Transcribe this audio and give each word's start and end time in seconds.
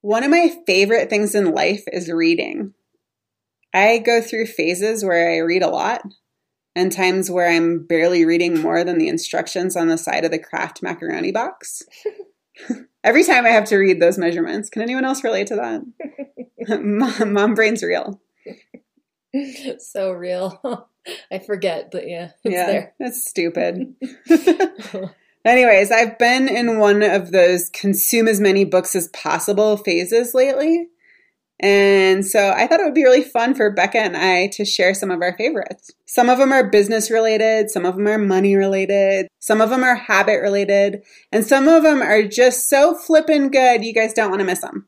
One 0.00 0.24
of 0.24 0.30
my 0.30 0.54
favorite 0.66 1.10
things 1.10 1.34
in 1.34 1.52
life 1.52 1.84
is 1.92 2.10
reading. 2.10 2.74
I 3.74 3.98
go 3.98 4.20
through 4.20 4.46
phases 4.46 5.04
where 5.04 5.30
I 5.30 5.38
read 5.38 5.62
a 5.62 5.68
lot 5.68 6.02
and 6.74 6.92
times 6.92 7.30
where 7.30 7.50
I'm 7.50 7.86
barely 7.86 8.24
reading 8.24 8.60
more 8.60 8.84
than 8.84 8.98
the 8.98 9.08
instructions 9.08 9.76
on 9.76 9.88
the 9.88 9.98
side 9.98 10.24
of 10.24 10.30
the 10.30 10.38
Kraft 10.38 10.82
macaroni 10.82 11.32
box. 11.32 11.82
Every 13.04 13.24
time 13.24 13.46
I 13.46 13.50
have 13.50 13.64
to 13.66 13.76
read 13.76 14.00
those 14.00 14.18
measurements. 14.18 14.70
Can 14.70 14.82
anyone 14.82 15.04
else 15.04 15.24
relate 15.24 15.48
to 15.48 15.56
that? 15.56 15.82
mom, 16.80 17.32
mom 17.32 17.54
brain's 17.54 17.82
real. 17.82 18.20
so 19.78 20.12
real. 20.12 20.88
I 21.30 21.38
forget, 21.38 21.90
but 21.90 22.08
yeah, 22.08 22.30
it's 22.44 22.54
yeah, 22.54 22.66
there. 22.66 22.94
That's 22.98 23.28
stupid. 23.28 23.94
Anyways, 25.44 25.90
I've 25.90 26.18
been 26.18 26.48
in 26.48 26.78
one 26.78 27.02
of 27.02 27.30
those 27.30 27.70
consume 27.70 28.28
as 28.28 28.40
many 28.40 28.64
books 28.64 28.94
as 28.94 29.08
possible 29.08 29.76
phases 29.76 30.34
lately. 30.34 30.88
And 31.60 32.24
so 32.24 32.52
I 32.56 32.66
thought 32.66 32.80
it 32.80 32.84
would 32.84 32.94
be 32.94 33.02
really 33.02 33.24
fun 33.24 33.54
for 33.54 33.70
Becca 33.70 33.98
and 33.98 34.16
I 34.16 34.48
to 34.52 34.64
share 34.64 34.94
some 34.94 35.10
of 35.10 35.22
our 35.22 35.36
favorites. 35.36 35.90
Some 36.06 36.28
of 36.28 36.38
them 36.38 36.52
are 36.52 36.70
business 36.70 37.10
related, 37.10 37.70
some 37.70 37.84
of 37.84 37.96
them 37.96 38.06
are 38.06 38.18
money 38.18 38.54
related, 38.54 39.26
some 39.40 39.60
of 39.60 39.70
them 39.70 39.82
are 39.82 39.96
habit 39.96 40.40
related, 40.40 41.02
and 41.32 41.44
some 41.44 41.66
of 41.66 41.82
them 41.82 42.00
are 42.00 42.22
just 42.22 42.68
so 42.68 42.94
flippin' 42.94 43.50
good 43.50 43.84
you 43.84 43.92
guys 43.92 44.12
don't 44.12 44.30
want 44.30 44.40
to 44.40 44.46
miss 44.46 44.60
them. 44.60 44.86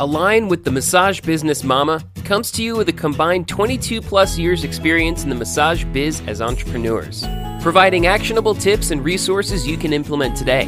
Align 0.00 0.48
with 0.48 0.64
the 0.64 0.70
Massage 0.70 1.20
Business 1.20 1.62
Mama 1.62 2.02
comes 2.24 2.50
to 2.52 2.62
you 2.62 2.74
with 2.74 2.88
a 2.88 2.92
combined 2.92 3.46
22 3.48 4.00
plus 4.00 4.38
years 4.38 4.64
experience 4.64 5.24
in 5.24 5.28
the 5.28 5.34
massage 5.34 5.84
biz 5.92 6.22
as 6.26 6.40
entrepreneurs, 6.40 7.22
providing 7.60 8.06
actionable 8.06 8.54
tips 8.54 8.90
and 8.90 9.04
resources 9.04 9.66
you 9.66 9.76
can 9.76 9.92
implement 9.92 10.36
today. 10.36 10.66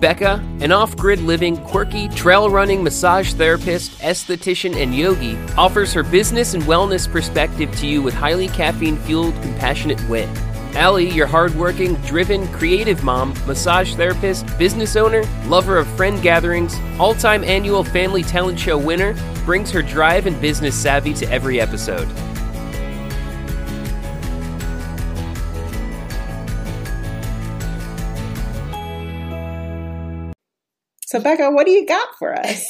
Becca, 0.00 0.42
an 0.60 0.72
off 0.72 0.96
grid 0.96 1.20
living, 1.20 1.58
quirky, 1.58 2.08
trail 2.08 2.48
running 2.50 2.82
massage 2.82 3.34
therapist, 3.34 3.92
esthetician, 3.98 4.74
and 4.76 4.94
yogi, 4.94 5.36
offers 5.58 5.92
her 5.92 6.02
business 6.02 6.54
and 6.54 6.62
wellness 6.64 7.10
perspective 7.10 7.70
to 7.76 7.86
you 7.86 8.02
with 8.02 8.14
highly 8.14 8.48
caffeine 8.48 8.96
fueled, 8.96 9.34
compassionate 9.42 10.00
wit. 10.08 10.28
Allie, 10.74 11.10
your 11.10 11.26
hardworking, 11.26 11.94
driven, 11.96 12.46
creative 12.48 13.02
mom, 13.02 13.34
massage 13.46 13.94
therapist, 13.94 14.46
business 14.58 14.96
owner, 14.96 15.22
lover 15.46 15.76
of 15.76 15.86
friend 15.96 16.22
gatherings, 16.22 16.76
all 16.98 17.14
time 17.14 17.44
annual 17.44 17.84
family 17.84 18.22
talent 18.22 18.58
show 18.58 18.78
winner, 18.78 19.14
brings 19.44 19.70
her 19.70 19.82
drive 19.82 20.26
and 20.26 20.40
business 20.40 20.74
savvy 20.74 21.12
to 21.12 21.30
every 21.30 21.60
episode. 21.60 22.08
So, 31.10 31.18
Becca, 31.18 31.50
what 31.50 31.66
do 31.66 31.72
you 31.72 31.86
got 31.86 32.16
for 32.20 32.38
us? 32.38 32.64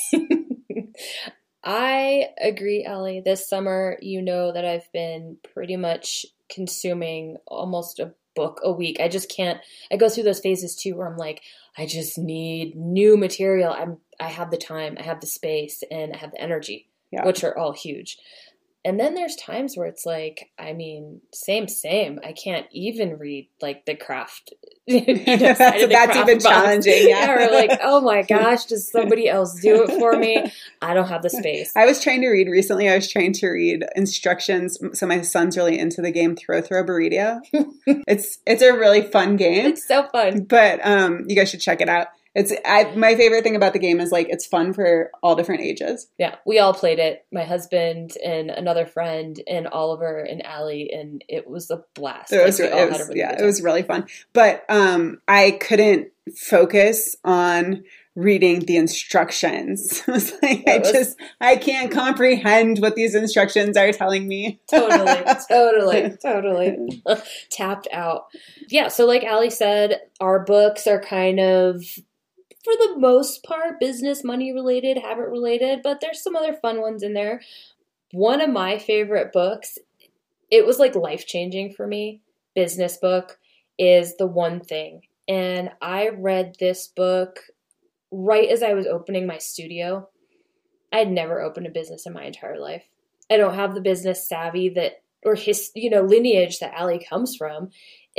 I 1.62 2.28
agree, 2.40 2.86
Ellie. 2.86 3.20
This 3.22 3.46
summer, 3.46 3.98
you 4.00 4.22
know 4.22 4.50
that 4.50 4.64
I've 4.64 4.90
been 4.94 5.36
pretty 5.52 5.76
much 5.76 6.24
consuming 6.48 7.36
almost 7.46 7.98
a 7.98 8.14
book 8.34 8.62
a 8.64 8.72
week. 8.72 8.98
I 8.98 9.08
just 9.08 9.28
can't. 9.28 9.60
I 9.92 9.98
go 9.98 10.08
through 10.08 10.22
those 10.22 10.40
phases 10.40 10.74
too, 10.74 10.96
where 10.96 11.06
I'm 11.06 11.18
like, 11.18 11.42
I 11.76 11.84
just 11.84 12.16
need 12.16 12.76
new 12.76 13.18
material. 13.18 13.74
I'm. 13.74 13.98
I 14.18 14.28
have 14.28 14.50
the 14.50 14.56
time, 14.56 14.96
I 14.98 15.02
have 15.02 15.20
the 15.20 15.26
space, 15.26 15.84
and 15.90 16.14
I 16.14 16.16
have 16.16 16.32
the 16.32 16.40
energy, 16.40 16.88
yeah. 17.10 17.26
which 17.26 17.44
are 17.44 17.58
all 17.58 17.72
huge. 17.72 18.16
And 18.82 18.98
then 18.98 19.14
there's 19.14 19.36
times 19.36 19.76
where 19.76 19.86
it's 19.86 20.06
like, 20.06 20.50
I 20.58 20.72
mean, 20.72 21.20
same, 21.34 21.68
same. 21.68 22.18
I 22.24 22.32
can't 22.32 22.66
even 22.72 23.18
read 23.18 23.48
like 23.60 23.84
the 23.84 23.94
Kraft. 23.94 24.54
You 24.90 25.06
know, 25.06 25.22
That's 25.38 25.58
Kraft 25.86 26.16
even 26.16 26.38
box. 26.38 26.44
challenging. 26.44 27.08
Yeah. 27.08 27.26
yeah. 27.26 27.46
Or 27.46 27.52
like, 27.52 27.78
oh 27.80 28.00
my 28.00 28.22
gosh, 28.28 28.64
does 28.64 28.90
somebody 28.90 29.28
else 29.28 29.60
do 29.60 29.84
it 29.84 29.90
for 30.00 30.16
me? 30.16 30.50
I 30.82 30.94
don't 30.94 31.06
have 31.06 31.22
the 31.22 31.30
space. 31.30 31.72
I 31.76 31.86
was 31.86 32.02
trying 32.02 32.22
to 32.22 32.28
read 32.28 32.48
recently. 32.48 32.88
I 32.88 32.96
was 32.96 33.08
trying 33.08 33.32
to 33.34 33.48
read 33.50 33.84
instructions. 33.94 34.78
So 34.94 35.06
my 35.06 35.20
son's 35.20 35.56
really 35.56 35.78
into 35.78 36.02
the 36.02 36.10
game 36.10 36.34
Throw 36.34 36.60
Throw 36.60 36.82
Burrito. 36.82 37.38
it's 37.86 38.38
it's 38.46 38.62
a 38.62 38.72
really 38.72 39.02
fun 39.02 39.36
game. 39.36 39.66
It's 39.66 39.86
so 39.86 40.08
fun. 40.08 40.42
But 40.42 40.84
um, 40.84 41.24
you 41.28 41.36
guys 41.36 41.50
should 41.50 41.60
check 41.60 41.80
it 41.80 41.88
out. 41.88 42.08
It's 42.34 42.52
I, 42.64 42.94
my 42.94 43.16
favorite 43.16 43.42
thing 43.42 43.56
about 43.56 43.72
the 43.72 43.78
game 43.80 44.00
is 44.00 44.12
like 44.12 44.28
it's 44.28 44.46
fun 44.46 44.72
for 44.72 45.10
all 45.22 45.34
different 45.34 45.62
ages. 45.62 46.06
Yeah, 46.16 46.36
we 46.46 46.58
all 46.60 46.72
played 46.72 47.00
it. 47.00 47.26
My 47.32 47.44
husband 47.44 48.12
and 48.24 48.50
another 48.50 48.86
friend 48.86 49.38
and 49.48 49.66
Oliver 49.66 50.20
and 50.20 50.44
Allie, 50.46 50.90
and 50.92 51.24
it 51.28 51.48
was 51.48 51.70
a 51.70 51.82
blast. 51.94 52.32
It 52.32 52.44
was, 52.44 52.60
like, 52.60 52.70
it 52.70 52.90
was 52.90 53.08
really 53.08 53.18
yeah, 53.18 53.40
it 53.40 53.44
was 53.44 53.62
really 53.62 53.82
fun. 53.82 54.06
But 54.32 54.64
um, 54.68 55.18
I 55.26 55.58
couldn't 55.60 56.12
focus 56.36 57.16
on 57.24 57.82
reading 58.14 58.60
the 58.60 58.76
instructions. 58.76 60.02
I 60.08 60.10
was 60.12 60.32
like, 60.42 60.64
I 60.68 60.78
just 60.78 61.16
I 61.40 61.56
can't 61.56 61.90
comprehend 61.90 62.78
what 62.78 62.94
these 62.94 63.14
instructions 63.14 63.76
are 63.76 63.92
telling 63.92 64.28
me. 64.28 64.60
totally, 64.70 65.24
totally, 65.48 66.16
totally 66.22 66.76
tapped 67.50 67.88
out. 67.92 68.26
Yeah, 68.68 68.88
so 68.88 69.06
like 69.06 69.24
Allie 69.24 69.50
said, 69.50 70.00
our 70.20 70.44
books 70.44 70.86
are 70.86 71.00
kind 71.00 71.40
of 71.40 71.82
for 72.64 72.72
the 72.74 72.98
most 72.98 73.42
part, 73.42 73.80
business, 73.80 74.22
money 74.22 74.52
related, 74.52 74.98
habit 74.98 75.28
related, 75.28 75.80
but 75.82 76.00
there's 76.00 76.22
some 76.22 76.36
other 76.36 76.54
fun 76.54 76.80
ones 76.80 77.02
in 77.02 77.14
there. 77.14 77.40
One 78.12 78.40
of 78.40 78.50
my 78.50 78.78
favorite 78.78 79.32
books, 79.32 79.78
it 80.50 80.66
was 80.66 80.78
like 80.78 80.94
life 80.94 81.26
changing 81.26 81.72
for 81.72 81.86
me, 81.86 82.20
business 82.54 82.96
book, 82.96 83.38
is 83.78 84.16
The 84.16 84.26
One 84.26 84.60
Thing. 84.60 85.02
And 85.26 85.70
I 85.80 86.08
read 86.08 86.56
this 86.58 86.88
book 86.88 87.40
right 88.10 88.48
as 88.48 88.62
I 88.62 88.74
was 88.74 88.86
opening 88.86 89.26
my 89.26 89.38
studio. 89.38 90.08
I 90.92 90.98
had 90.98 91.10
never 91.10 91.40
opened 91.40 91.66
a 91.66 91.70
business 91.70 92.04
in 92.04 92.12
my 92.12 92.24
entire 92.24 92.58
life. 92.58 92.84
I 93.30 93.36
don't 93.36 93.54
have 93.54 93.74
the 93.74 93.80
business 93.80 94.28
savvy 94.28 94.70
that 94.70 95.02
or 95.24 95.34
his 95.34 95.70
you 95.74 95.90
know 95.90 96.02
lineage 96.02 96.58
that 96.58 96.74
Allie 96.74 97.04
comes 97.08 97.36
from. 97.36 97.70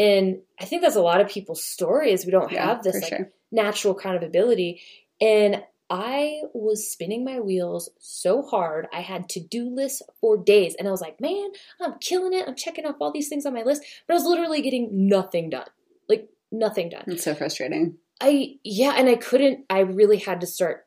And 0.01 0.39
I 0.59 0.65
think 0.65 0.81
that's 0.81 0.95
a 0.95 1.01
lot 1.01 1.21
of 1.21 1.27
people's 1.29 1.63
stories. 1.63 2.25
We 2.25 2.31
don't 2.31 2.51
yeah, 2.51 2.65
have 2.65 2.83
this 2.83 2.95
like 2.95 3.09
sure 3.09 3.31
natural 3.51 3.93
kind 3.93 4.15
of 4.15 4.23
ability. 4.23 4.81
And 5.19 5.63
I 5.89 6.43
was 6.53 6.89
spinning 6.89 7.25
my 7.25 7.41
wheels 7.41 7.89
so 7.99 8.41
hard. 8.43 8.87
I 8.93 9.01
had 9.01 9.27
to 9.29 9.41
do 9.41 9.69
lists 9.69 10.01
for 10.21 10.37
days. 10.37 10.75
And 10.79 10.87
I 10.87 10.91
was 10.91 11.01
like, 11.01 11.19
man, 11.19 11.49
I'm 11.81 11.99
killing 11.99 12.33
it. 12.33 12.47
I'm 12.47 12.55
checking 12.55 12.85
off 12.85 12.95
all 13.01 13.11
these 13.11 13.27
things 13.27 13.45
on 13.45 13.53
my 13.53 13.63
list. 13.63 13.83
But 14.07 14.13
I 14.13 14.17
was 14.17 14.25
literally 14.25 14.61
getting 14.61 15.09
nothing 15.09 15.49
done. 15.49 15.67
Like, 16.07 16.29
nothing 16.49 16.89
done. 16.89 17.03
It's 17.07 17.25
so 17.25 17.35
frustrating. 17.35 17.97
I, 18.21 18.55
yeah, 18.63 18.93
and 18.95 19.09
I 19.09 19.15
couldn't, 19.15 19.65
I 19.69 19.79
really 19.79 20.17
had 20.17 20.41
to 20.41 20.47
start. 20.47 20.85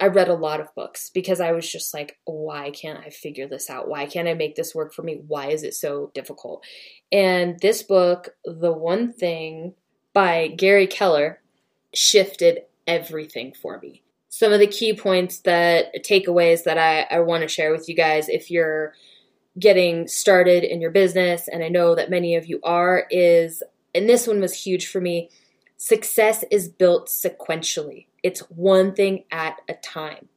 I 0.00 0.08
read 0.08 0.28
a 0.28 0.34
lot 0.34 0.60
of 0.60 0.74
books 0.74 1.10
because 1.10 1.40
I 1.40 1.52
was 1.52 1.70
just 1.70 1.94
like, 1.94 2.18
why 2.24 2.70
can't 2.70 2.98
I 2.98 3.10
figure 3.10 3.46
this 3.46 3.70
out? 3.70 3.88
Why 3.88 4.06
can't 4.06 4.28
I 4.28 4.34
make 4.34 4.56
this 4.56 4.74
work 4.74 4.92
for 4.92 5.02
me? 5.02 5.20
Why 5.26 5.48
is 5.48 5.62
it 5.62 5.74
so 5.74 6.10
difficult? 6.14 6.64
And 7.12 7.58
this 7.60 7.82
book, 7.82 8.30
The 8.44 8.72
One 8.72 9.12
Thing 9.12 9.74
by 10.12 10.48
Gary 10.48 10.86
Keller, 10.86 11.40
shifted 11.94 12.62
everything 12.86 13.54
for 13.60 13.78
me. 13.80 14.02
Some 14.28 14.52
of 14.52 14.58
the 14.58 14.66
key 14.66 14.94
points 14.94 15.38
that 15.40 15.94
takeaways 16.04 16.64
that 16.64 16.76
I, 16.76 17.02
I 17.16 17.20
want 17.20 17.42
to 17.42 17.48
share 17.48 17.70
with 17.70 17.88
you 17.88 17.94
guys 17.94 18.28
if 18.28 18.50
you're 18.50 18.94
getting 19.56 20.08
started 20.08 20.64
in 20.64 20.80
your 20.80 20.90
business, 20.90 21.46
and 21.46 21.62
I 21.62 21.68
know 21.68 21.94
that 21.94 22.10
many 22.10 22.34
of 22.34 22.46
you 22.46 22.58
are, 22.64 23.06
is, 23.10 23.62
and 23.94 24.08
this 24.08 24.26
one 24.26 24.40
was 24.40 24.64
huge 24.64 24.88
for 24.88 25.00
me 25.00 25.30
success 25.76 26.44
is 26.50 26.68
built 26.68 27.08
sequentially, 27.08 28.06
it's 28.24 28.40
one 28.50 28.94
thing 28.94 29.24
at 29.30 29.60
a 29.68 29.74
time. 29.74 30.28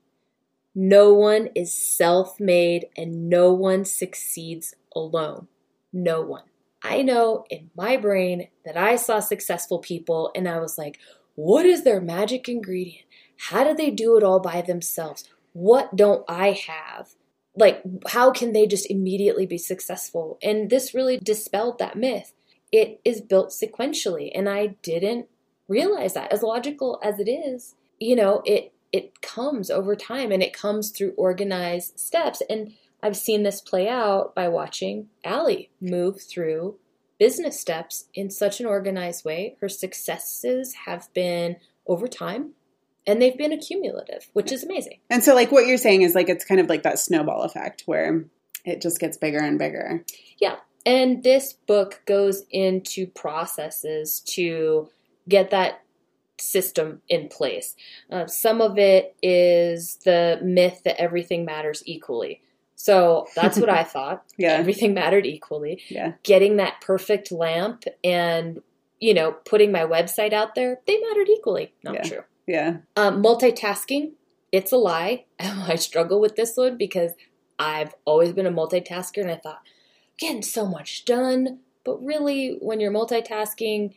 No 0.76 1.14
one 1.14 1.50
is 1.56 1.74
self 1.74 2.40
made 2.40 2.86
and 2.96 3.30
no 3.30 3.52
one 3.52 3.86
succeeds 3.86 4.76
alone. 4.96 5.48
No 5.92 6.22
one. 6.22 6.44
I 6.84 7.02
know 7.02 7.46
in 7.50 7.72
my 7.76 7.98
brain 7.98 8.50
that 8.66 8.78
I 8.78 8.98
saw 8.98 9.20
successful 9.20 9.80
people 9.80 10.32
and 10.36 10.48
I 10.48 10.60
was 10.60 10.78
like, 10.78 11.00
what 11.34 11.66
is 11.66 11.84
their 11.84 12.02
magic 12.02 12.48
ingredient? 12.48 13.06
How 13.38 13.64
do 13.64 13.74
they 13.74 13.90
do 13.90 14.18
it 14.18 14.24
all 14.24 14.40
by 14.40 14.62
themselves? 14.62 15.24
What 15.54 15.96
don't 15.96 16.26
I 16.28 16.52
have? 16.52 17.16
Like, 17.56 17.82
how 18.10 18.32
can 18.32 18.54
they 18.54 18.68
just 18.68 18.92
immediately 18.92 19.46
be 19.48 19.58
successful? 19.58 20.38
And 20.44 20.70
this 20.70 20.94
really 20.94 21.18
dispelled 21.18 21.80
that 21.80 21.98
myth. 21.98 22.34
It 22.72 23.00
is 23.06 23.22
built 23.22 23.50
sequentially, 23.50 24.30
and 24.36 24.48
I 24.50 24.76
didn't 24.84 25.28
realize 25.68 26.14
that. 26.14 26.32
As 26.32 26.44
logical 26.44 27.00
as 27.04 27.20
it 27.20 27.30
is, 27.30 27.76
you 28.00 28.16
know, 28.16 28.42
it 28.46 28.74
it 28.92 29.22
comes 29.22 29.70
over 29.70 29.96
time 29.96 30.32
and 30.32 30.42
it 30.42 30.54
comes 30.54 30.92
through 30.92 31.14
organized 31.18 32.00
steps. 32.00 32.42
And 32.50 32.74
I've 33.04 33.18
seen 33.18 33.44
this 33.44 33.62
play 33.62 33.88
out 33.88 34.34
by 34.34 34.48
watching 34.48 35.10
Allie 35.24 35.70
move 35.82 36.22
through 36.22 36.78
business 37.20 37.60
steps 37.60 38.06
in 38.14 38.30
such 38.30 38.60
an 38.60 38.66
organized 38.66 39.26
way. 39.26 39.58
Her 39.62 39.70
successes 39.70 40.74
have 40.86 41.14
been 41.14 41.58
over 41.86 42.08
time 42.08 42.54
and 43.06 43.22
they've 43.22 43.38
been 43.38 43.54
accumulative, 43.54 44.30
which 44.34 44.52
is 44.52 44.64
amazing. 44.64 45.00
And 45.10 45.24
so, 45.24 45.34
like, 45.34 45.52
what 45.52 45.66
you're 45.66 45.78
saying 45.78 46.02
is 46.02 46.16
like 46.16 46.30
it's 46.30 46.46
kind 46.46 46.60
of 46.60 46.68
like 46.68 46.84
that 46.84 47.00
snowball 47.00 47.44
effect 47.44 47.84
where 47.86 48.26
it 48.66 48.82
just 48.82 49.00
gets 49.00 49.18
bigger 49.18 49.40
and 49.40 49.58
bigger. 49.58 50.04
Yeah. 50.40 50.58
And 50.86 51.24
this 51.24 51.54
book 51.54 52.02
goes 52.06 52.44
into 52.50 53.08
processes 53.08 54.22
to 54.28 54.90
get 55.28 55.52
that 55.52 55.82
system 56.40 57.02
in 57.10 57.28
place. 57.30 57.76
Uh, 58.12 58.28
some 58.28 58.62
of 58.62 58.78
it 58.78 59.16
is 59.22 59.98
the 60.06 60.40
myth 60.44 60.82
that 60.86 61.00
everything 61.02 61.46
matters 61.46 61.84
equally. 61.86 62.42
So 62.76 63.28
that's 63.36 63.58
what 63.58 63.70
I 63.70 63.84
thought. 63.96 64.24
Yeah. 64.38 64.54
Everything 64.54 64.94
mattered 64.94 65.26
equally. 65.26 65.82
Yeah. 65.90 66.14
Getting 66.24 66.58
that 66.58 66.80
perfect 66.82 67.32
lamp 67.32 67.84
and, 68.04 68.62
you 69.00 69.14
know, 69.14 69.32
putting 69.46 69.72
my 69.72 69.82
website 69.82 70.32
out 70.34 70.54
there, 70.56 70.80
they 70.86 70.98
mattered 71.00 71.30
equally. 71.30 71.74
Not 71.84 71.96
Yeah. 71.96 72.02
true. 72.04 72.24
Yeah. 72.46 72.78
Um, 72.96 73.22
multitasking, 73.24 74.12
it's 74.52 74.72
a 74.72 74.78
lie. 74.78 75.26
I 75.40 75.76
struggle 75.76 76.22
with 76.22 76.36
this 76.36 76.56
one 76.56 76.78
because 76.78 77.14
I've 77.60 77.96
always 78.06 78.34
been 78.34 78.46
a 78.46 78.52
multitasker 78.52 79.22
and 79.22 79.32
I 79.32 79.38
thought, 79.38 79.62
getting 80.20 80.44
so 80.44 80.66
much 80.66 81.04
done. 81.06 81.60
But 81.84 82.04
really, 82.04 82.58
when 82.62 82.80
you're 82.80 82.92
multitasking, 82.92 83.96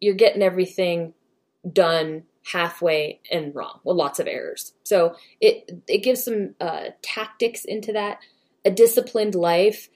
you're 0.00 0.14
getting 0.14 0.42
everything 0.42 1.14
done 1.70 2.24
halfway 2.52 3.20
and 3.30 3.54
wrong 3.54 3.80
with 3.84 3.96
lots 3.96 4.18
of 4.18 4.26
errors. 4.26 4.72
So 4.84 5.16
it 5.40 5.82
it 5.86 5.98
gives 5.98 6.24
some 6.24 6.54
uh, 6.60 6.90
tactics 7.02 7.64
into 7.64 7.92
that. 7.92 8.18
A 8.64 8.70
disciplined 8.70 9.34
life. 9.34 9.88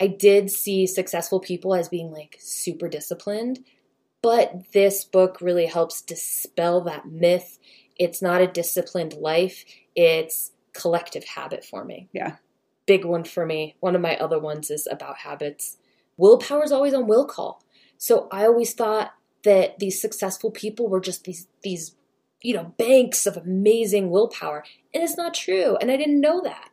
I 0.00 0.06
did 0.06 0.50
see 0.50 0.86
successful 0.86 1.40
people 1.40 1.74
as 1.74 1.88
being 1.88 2.12
like 2.12 2.36
super 2.40 2.88
disciplined, 2.88 3.64
but 4.22 4.72
this 4.72 5.04
book 5.04 5.40
really 5.40 5.66
helps 5.66 6.02
dispel 6.02 6.80
that 6.82 7.06
myth. 7.06 7.58
It's 7.96 8.22
not 8.22 8.40
a 8.40 8.46
disciplined 8.46 9.14
life. 9.14 9.64
It's 9.96 10.52
collective 10.72 11.24
habit 11.24 11.64
forming. 11.64 12.08
Yeah. 12.12 12.36
Big 12.86 13.04
one 13.04 13.24
for 13.24 13.44
me. 13.44 13.76
One 13.80 13.96
of 13.96 14.00
my 14.00 14.16
other 14.16 14.38
ones 14.38 14.70
is 14.70 14.86
about 14.90 15.18
habits. 15.18 15.78
Willpower 16.16 16.64
is 16.64 16.72
always 16.72 16.94
on 16.94 17.06
will 17.06 17.26
call. 17.26 17.62
So 17.96 18.28
I 18.30 18.44
always 18.44 18.74
thought 18.74 19.12
that 19.44 19.78
these 19.78 20.00
successful 20.00 20.50
people 20.50 20.88
were 20.88 21.00
just 21.00 21.24
these 21.24 21.46
these 21.62 21.94
you 22.42 22.54
know 22.54 22.74
banks 22.78 23.26
of 23.26 23.36
amazing 23.36 24.10
willpower. 24.10 24.64
And 24.94 25.02
it's 25.02 25.16
not 25.16 25.34
true. 25.34 25.76
And 25.80 25.90
i 25.90 25.96
didn't 25.96 26.20
know 26.20 26.40
that. 26.42 26.70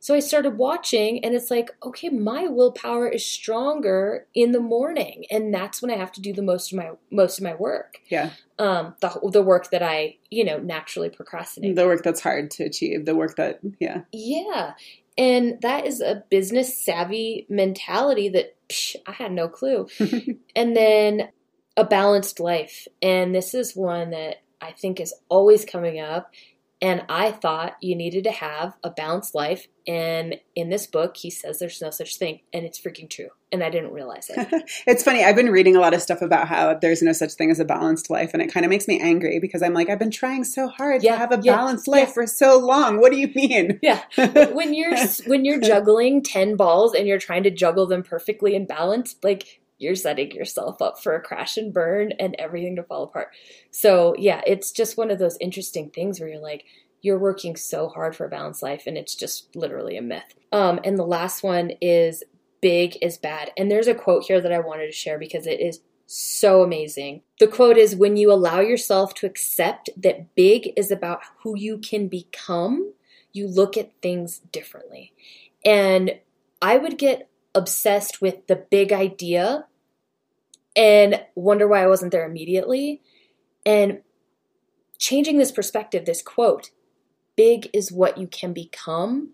So 0.00 0.14
i 0.14 0.20
started 0.20 0.58
watching 0.58 1.24
and 1.24 1.34
it's 1.34 1.50
like 1.50 1.70
okay 1.82 2.08
my 2.08 2.46
willpower 2.46 3.08
is 3.08 3.24
stronger 3.24 4.26
in 4.34 4.52
the 4.52 4.60
morning. 4.60 5.24
And 5.30 5.52
that's 5.52 5.80
when 5.80 5.90
i 5.90 5.96
have 5.96 6.12
to 6.12 6.20
do 6.20 6.32
the 6.32 6.42
most 6.42 6.72
of 6.72 6.78
my 6.78 6.92
most 7.10 7.38
of 7.38 7.44
my 7.44 7.54
work. 7.54 7.98
Yeah. 8.08 8.30
um 8.58 8.94
the, 9.00 9.30
the 9.32 9.42
work 9.42 9.70
that 9.70 9.82
i 9.82 10.16
you 10.30 10.44
know 10.44 10.58
naturally 10.58 11.10
procrastinate. 11.10 11.76
The 11.76 11.86
work 11.86 12.02
that's 12.02 12.20
hard 12.20 12.50
to 12.52 12.64
achieve, 12.64 13.04
the 13.04 13.14
work 13.14 13.36
that, 13.36 13.60
yeah. 13.78 14.02
yeah. 14.12 14.74
And 15.18 15.60
that 15.60 15.86
is 15.86 16.00
a 16.00 16.24
business 16.30 16.82
savvy 16.82 17.46
mentality 17.50 18.30
that 18.30 18.56
psh, 18.68 18.96
i 19.06 19.12
had 19.12 19.32
no 19.32 19.48
clue. 19.48 19.88
And 20.56 20.74
then 20.76 21.28
a 21.76 21.84
balanced 21.84 22.40
life. 22.40 22.86
And 23.00 23.34
this 23.34 23.54
is 23.54 23.74
one 23.74 24.10
that 24.10 24.42
I 24.60 24.72
think 24.72 25.00
is 25.00 25.14
always 25.28 25.64
coming 25.64 26.00
up. 26.00 26.30
And 26.80 27.04
I 27.08 27.30
thought 27.30 27.76
you 27.80 27.94
needed 27.94 28.24
to 28.24 28.32
have 28.32 28.74
a 28.82 28.90
balanced 28.90 29.36
life. 29.36 29.68
And 29.86 30.40
in 30.56 30.68
this 30.68 30.88
book, 30.88 31.16
he 31.16 31.30
says 31.30 31.60
there's 31.60 31.80
no 31.80 31.90
such 31.90 32.16
thing. 32.16 32.40
And 32.52 32.64
it's 32.64 32.80
freaking 32.80 33.08
true. 33.08 33.28
And 33.52 33.62
I 33.62 33.70
didn't 33.70 33.92
realize 33.92 34.28
it. 34.28 34.48
it's 34.88 35.04
funny. 35.04 35.22
I've 35.22 35.36
been 35.36 35.50
reading 35.50 35.76
a 35.76 35.80
lot 35.80 35.94
of 35.94 36.02
stuff 36.02 36.22
about 36.22 36.48
how 36.48 36.74
there's 36.74 37.00
no 37.00 37.12
such 37.12 37.34
thing 37.34 37.52
as 37.52 37.60
a 37.60 37.64
balanced 37.64 38.10
life, 38.10 38.30
and 38.32 38.42
it 38.42 38.52
kind 38.52 38.64
of 38.66 38.70
makes 38.70 38.88
me 38.88 38.98
angry 38.98 39.38
because 39.38 39.62
I'm 39.62 39.74
like, 39.74 39.90
I've 39.90 39.98
been 39.98 40.10
trying 40.10 40.42
so 40.42 40.66
hard 40.66 41.04
Yeah, 41.04 41.12
to 41.12 41.18
have 41.18 41.32
a 41.32 41.40
yeah, 41.40 41.54
balanced 41.54 41.86
life 41.86 42.08
yeah. 42.08 42.14
for 42.14 42.26
so 42.26 42.58
long. 42.58 43.00
What 43.00 43.12
do 43.12 43.18
you 43.18 43.30
mean? 43.34 43.78
yeah. 43.82 44.02
When 44.52 44.74
you're 44.74 44.96
when 45.26 45.44
you're 45.44 45.60
juggling 45.60 46.22
10 46.22 46.56
balls 46.56 46.94
and 46.94 47.06
you're 47.06 47.18
trying 47.18 47.44
to 47.44 47.50
juggle 47.50 47.86
them 47.86 48.02
perfectly 48.02 48.56
in 48.56 48.66
balance, 48.66 49.14
like 49.22 49.60
you're 49.82 49.94
setting 49.94 50.30
yourself 50.30 50.80
up 50.80 51.02
for 51.02 51.14
a 51.14 51.20
crash 51.20 51.56
and 51.56 51.74
burn 51.74 52.12
and 52.18 52.36
everything 52.38 52.76
to 52.76 52.82
fall 52.82 53.02
apart. 53.02 53.28
So, 53.70 54.14
yeah, 54.18 54.40
it's 54.46 54.72
just 54.72 54.96
one 54.96 55.10
of 55.10 55.18
those 55.18 55.36
interesting 55.40 55.90
things 55.90 56.20
where 56.20 56.28
you're 56.28 56.40
like, 56.40 56.64
you're 57.02 57.18
working 57.18 57.56
so 57.56 57.88
hard 57.88 58.14
for 58.14 58.26
a 58.26 58.30
balanced 58.30 58.62
life 58.62 58.84
and 58.86 58.96
it's 58.96 59.14
just 59.14 59.54
literally 59.56 59.96
a 59.96 60.02
myth. 60.02 60.34
Um, 60.52 60.80
and 60.84 60.96
the 60.96 61.04
last 61.04 61.42
one 61.42 61.72
is 61.80 62.22
big 62.60 62.96
is 63.02 63.18
bad. 63.18 63.50
And 63.58 63.70
there's 63.70 63.88
a 63.88 63.94
quote 63.94 64.24
here 64.24 64.40
that 64.40 64.52
I 64.52 64.60
wanted 64.60 64.86
to 64.86 64.92
share 64.92 65.18
because 65.18 65.46
it 65.46 65.60
is 65.60 65.80
so 66.06 66.62
amazing. 66.62 67.22
The 67.40 67.48
quote 67.48 67.76
is 67.76 67.96
When 67.96 68.16
you 68.16 68.32
allow 68.32 68.60
yourself 68.60 69.14
to 69.14 69.26
accept 69.26 69.90
that 69.96 70.34
big 70.34 70.72
is 70.76 70.90
about 70.90 71.20
who 71.42 71.58
you 71.58 71.78
can 71.78 72.08
become, 72.08 72.92
you 73.32 73.48
look 73.48 73.76
at 73.76 74.00
things 74.00 74.38
differently. 74.38 75.12
And 75.64 76.18
I 76.60 76.76
would 76.76 76.98
get 76.98 77.28
obsessed 77.54 78.20
with 78.20 78.46
the 78.46 78.56
big 78.56 78.92
idea 78.92 79.66
and 80.76 81.20
wonder 81.34 81.68
why 81.68 81.82
I 81.82 81.88
wasn't 81.88 82.12
there 82.12 82.24
immediately. 82.26 83.02
And 83.64 84.00
changing 84.98 85.38
this 85.38 85.52
perspective, 85.52 86.04
this 86.04 86.22
quote, 86.22 86.70
big 87.36 87.68
is 87.72 87.92
what 87.92 88.18
you 88.18 88.26
can 88.26 88.52
become, 88.52 89.30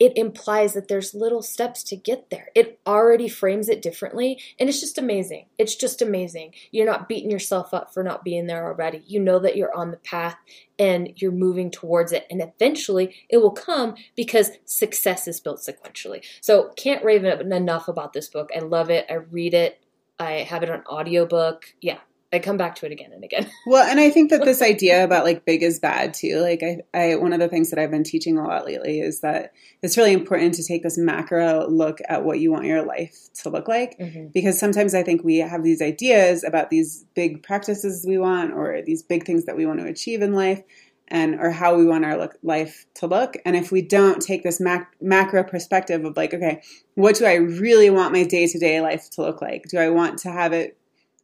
it 0.00 0.16
implies 0.16 0.72
that 0.72 0.88
there's 0.88 1.12
little 1.12 1.42
steps 1.42 1.82
to 1.84 1.94
get 1.94 2.30
there. 2.30 2.48
It 2.54 2.80
already 2.86 3.28
frames 3.28 3.68
it 3.68 3.82
differently, 3.82 4.40
and 4.58 4.66
it's 4.66 4.80
just 4.80 4.96
amazing. 4.96 5.46
It's 5.58 5.74
just 5.76 6.00
amazing. 6.00 6.54
You're 6.70 6.86
not 6.86 7.06
beating 7.06 7.30
yourself 7.30 7.74
up 7.74 7.92
for 7.92 8.02
not 8.02 8.24
being 8.24 8.46
there 8.46 8.64
already. 8.64 9.02
You 9.06 9.20
know 9.20 9.38
that 9.40 9.56
you're 9.56 9.76
on 9.76 9.90
the 9.90 9.98
path 9.98 10.36
and 10.78 11.12
you're 11.16 11.30
moving 11.30 11.70
towards 11.70 12.12
it, 12.12 12.26
and 12.30 12.40
eventually 12.40 13.14
it 13.28 13.36
will 13.36 13.50
come 13.50 13.94
because 14.16 14.52
success 14.64 15.28
is 15.28 15.38
built 15.38 15.60
sequentially. 15.60 16.24
So, 16.40 16.72
can't 16.76 17.04
rave 17.04 17.22
enough 17.22 17.86
about 17.86 18.14
this 18.14 18.28
book. 18.28 18.48
I 18.56 18.60
love 18.60 18.88
it. 18.88 19.04
I 19.10 19.14
read 19.14 19.52
it. 19.52 19.84
I 20.20 20.42
have 20.42 20.62
it 20.62 20.70
on 20.70 20.84
audiobook. 20.86 21.74
Yeah, 21.80 21.98
I 22.32 22.38
come 22.38 22.56
back 22.56 22.76
to 22.76 22.86
it 22.86 22.92
again 22.92 23.12
and 23.12 23.24
again. 23.24 23.50
Well, 23.66 23.88
and 23.88 24.00
I 24.00 24.10
think 24.10 24.30
that 24.30 24.44
this 24.44 24.62
idea 24.62 25.04
about 25.04 25.24
like 25.24 25.44
big 25.44 25.62
is 25.62 25.78
bad 25.78 26.14
too. 26.14 26.40
Like 26.40 26.62
I, 26.62 26.80
I 26.94 27.16
one 27.16 27.32
of 27.32 27.40
the 27.40 27.48
things 27.48 27.70
that 27.70 27.78
I've 27.78 27.90
been 27.90 28.04
teaching 28.04 28.38
a 28.38 28.46
lot 28.46 28.66
lately 28.66 29.00
is 29.00 29.20
that 29.20 29.52
it's 29.82 29.96
really 29.96 30.12
important 30.12 30.54
to 30.54 30.64
take 30.64 30.82
this 30.82 30.98
macro 30.98 31.68
look 31.68 31.98
at 32.08 32.24
what 32.24 32.40
you 32.40 32.52
want 32.52 32.66
your 32.66 32.82
life 32.82 33.16
to 33.42 33.50
look 33.50 33.68
like. 33.68 33.98
Mm-hmm. 33.98 34.28
Because 34.28 34.58
sometimes 34.58 34.94
I 34.94 35.02
think 35.02 35.24
we 35.24 35.38
have 35.38 35.62
these 35.62 35.80
ideas 35.80 36.44
about 36.44 36.70
these 36.70 37.04
big 37.14 37.42
practices 37.42 38.04
we 38.06 38.18
want 38.18 38.52
or 38.52 38.82
these 38.82 39.02
big 39.02 39.24
things 39.24 39.46
that 39.46 39.56
we 39.56 39.66
want 39.66 39.80
to 39.80 39.86
achieve 39.86 40.22
in 40.22 40.32
life 40.32 40.62
and 41.10 41.40
or 41.40 41.50
how 41.50 41.76
we 41.76 41.84
want 41.84 42.04
our 42.04 42.16
look, 42.16 42.36
life 42.42 42.86
to 42.94 43.06
look. 43.06 43.36
And 43.44 43.56
if 43.56 43.72
we 43.72 43.82
don't 43.82 44.20
take 44.20 44.42
this 44.42 44.60
mac, 44.60 44.94
macro 45.00 45.42
perspective 45.42 46.04
of 46.04 46.16
like, 46.16 46.32
okay, 46.32 46.62
what 46.94 47.16
do 47.16 47.26
I 47.26 47.34
really 47.34 47.90
want 47.90 48.12
my 48.12 48.24
day-to-day 48.24 48.80
life 48.80 49.10
to 49.10 49.22
look 49.22 49.42
like? 49.42 49.64
Do 49.68 49.78
I 49.78 49.88
want 49.88 50.18
to 50.20 50.30
have 50.30 50.52
it 50.52 50.76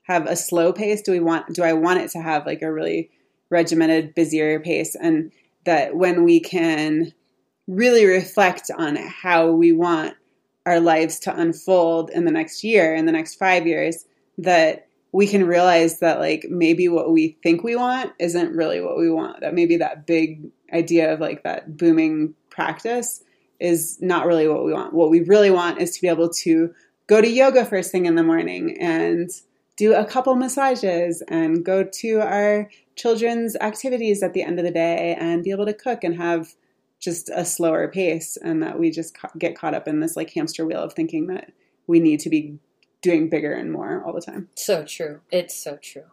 have 0.05 0.27
a 0.27 0.37
slow 0.37 0.73
pace? 0.73 1.03
Do 1.03 1.13
we 1.13 1.21
want 1.21 1.55
do 1.55 1.63
I 1.63 1.73
want 1.73 2.01
it 2.01 2.11
to 2.13 2.21
have 2.21 2.47
like 2.47 2.63
a 2.63 2.73
really 2.73 3.11
regimented, 3.51 4.15
busier 4.15 4.61
pace? 4.61 4.95
And 4.95 5.33
that 5.65 5.97
when 5.97 6.25
we 6.25 6.41
can 6.41 7.13
really 7.67 8.07
reflect 8.07 8.71
on 8.77 8.97
how 8.97 9.51
we 9.51 9.73
want 9.73 10.15
our 10.65 10.81
lives 10.81 11.19
to 11.21 11.37
unfold 11.37 12.11
in 12.11 12.25
the 12.25 12.31
next 12.31 12.65
year, 12.65 12.95
in 12.95 13.07
the 13.07 13.13
next 13.13 13.37
five 13.37 13.67
years, 13.67 14.05
that 14.39 14.86
we 15.17 15.27
can 15.27 15.47
realize 15.47 16.01
that 16.01 16.21
like 16.21 16.45
maybe 16.51 16.89
what 16.89 17.11
we 17.11 17.39
think 17.43 17.65
we 17.65 17.75
want 17.75 18.13
isn't 18.19 18.55
really 18.55 18.83
what 18.83 18.99
we 18.99 19.11
want. 19.11 19.41
That 19.41 19.55
maybe 19.55 19.79
that 19.79 20.07
big 20.07 20.51
idea 20.71 21.11
of 21.11 21.21
like 21.21 21.43
that 21.43 21.75
booming 21.75 22.35
practice 22.51 23.25
is 23.59 23.97
not 24.03 24.27
really 24.27 24.47
what 24.47 24.63
we 24.63 24.75
want. 24.75 24.93
What 24.93 25.09
we 25.09 25.23
really 25.23 25.51
want 25.51 25.81
is 25.81 25.93
to 25.93 26.03
be 26.03 26.09
able 26.09 26.29
to 26.45 26.75
go 27.07 27.23
to 27.23 27.27
yoga 27.27 27.65
first 27.65 27.91
thing 27.91 28.05
in 28.05 28.15
the 28.15 28.23
morning 28.23 28.77
and 28.79 29.31
do 29.79 29.95
a 29.95 30.05
couple 30.05 30.37
massages 30.37 31.23
and 31.29 31.65
go 31.65 31.83
to 31.83 32.21
our 32.21 32.69
children's 32.95 33.57
activities 33.57 34.23
at 34.23 34.35
the 34.35 34.43
end 34.43 34.59
of 34.59 34.67
the 34.67 34.71
day 34.71 35.17
and 35.19 35.43
be 35.43 35.51
able 35.51 35.65
to 35.65 35.73
cook 35.73 36.05
and 36.05 36.17
have 36.19 36.55
just 37.01 37.31
a 37.35 37.47
slower 37.47 37.89
pace 37.89 38.37
and 38.37 38.63
that 38.63 38.79
we 38.79 38.91
just 38.91 39.17
ca- 39.17 39.31
get 39.39 39.57
caught 39.57 39.73
up 39.73 39.89
in 39.89 40.01
this 40.01 40.15
like 40.15 40.29
hamster 40.29 40.67
wheel 40.67 40.83
of 40.83 40.93
thinking 40.93 41.29
that 41.29 41.53
we 41.87 42.01
need 42.01 42.21
to 42.21 42.29
be 42.29 42.59
doing 43.07 43.29
bigger 43.31 43.53
and 43.53 43.73
more 43.73 44.03
all 44.05 44.13
the 44.13 44.21
time. 44.21 44.49
So 44.55 44.85
true. 44.85 45.21
It's 45.31 45.57
so 45.63 45.79
true. 45.83 46.05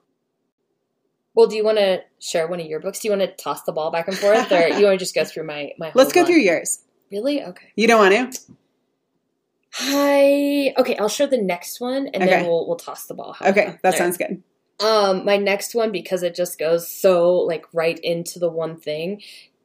Well, 1.36 1.48
do 1.48 1.56
you 1.56 1.64
want 1.64 1.80
to 1.80 2.02
share 2.20 2.48
one 2.48 2.60
of 2.60 2.68
your 2.68 2.80
books? 2.80 3.00
Do 3.00 3.08
you 3.08 3.18
want 3.18 3.24
to 3.30 3.44
toss 3.44 3.64
the 3.64 3.72
ball 3.72 3.92
back 3.92 4.08
and 4.08 4.18
forth, 4.18 4.52
or 4.52 4.68
you 4.68 4.86
want 4.86 5.00
to 5.00 5.04
just 5.04 5.16
go 5.16 5.24
through 5.26 5.46
my 5.46 5.72
my? 5.80 5.90
Whole 5.90 6.02
Let's 6.02 6.14
go 6.14 6.22
line? 6.22 6.28
through 6.32 6.42
yours. 6.42 6.84
Really? 7.12 7.44
Okay. 7.44 7.74
You 7.76 7.88
don't 7.88 8.00
want 8.00 8.34
to? 8.34 8.42
Hi. 9.74 10.74
Okay, 10.78 10.96
I'll 10.98 11.10
share 11.10 11.28
the 11.28 11.42
next 11.42 11.82
one, 11.82 12.08
and 12.08 12.24
Okay. 12.24 12.28
then 12.28 12.46
we'll 12.46 12.68
we'll 12.68 12.78
toss 12.78 13.06
the 13.08 13.16
ball. 13.16 13.34
How 13.34 13.50
Okay, 13.50 13.78
that 13.82 13.94
All 13.94 13.98
sounds 13.98 14.18
good. 14.18 14.44
Um, 14.80 15.26
my 15.26 15.38
next 15.38 15.74
one 15.76 15.92
because 15.92 16.24
it 16.24 16.36
just 16.36 16.60
goes 16.60 16.90
so 16.90 17.34
like 17.36 17.66
right 17.74 17.98
into 18.00 18.38
the 18.40 18.50
one 18.50 18.80
thing. 18.80 19.22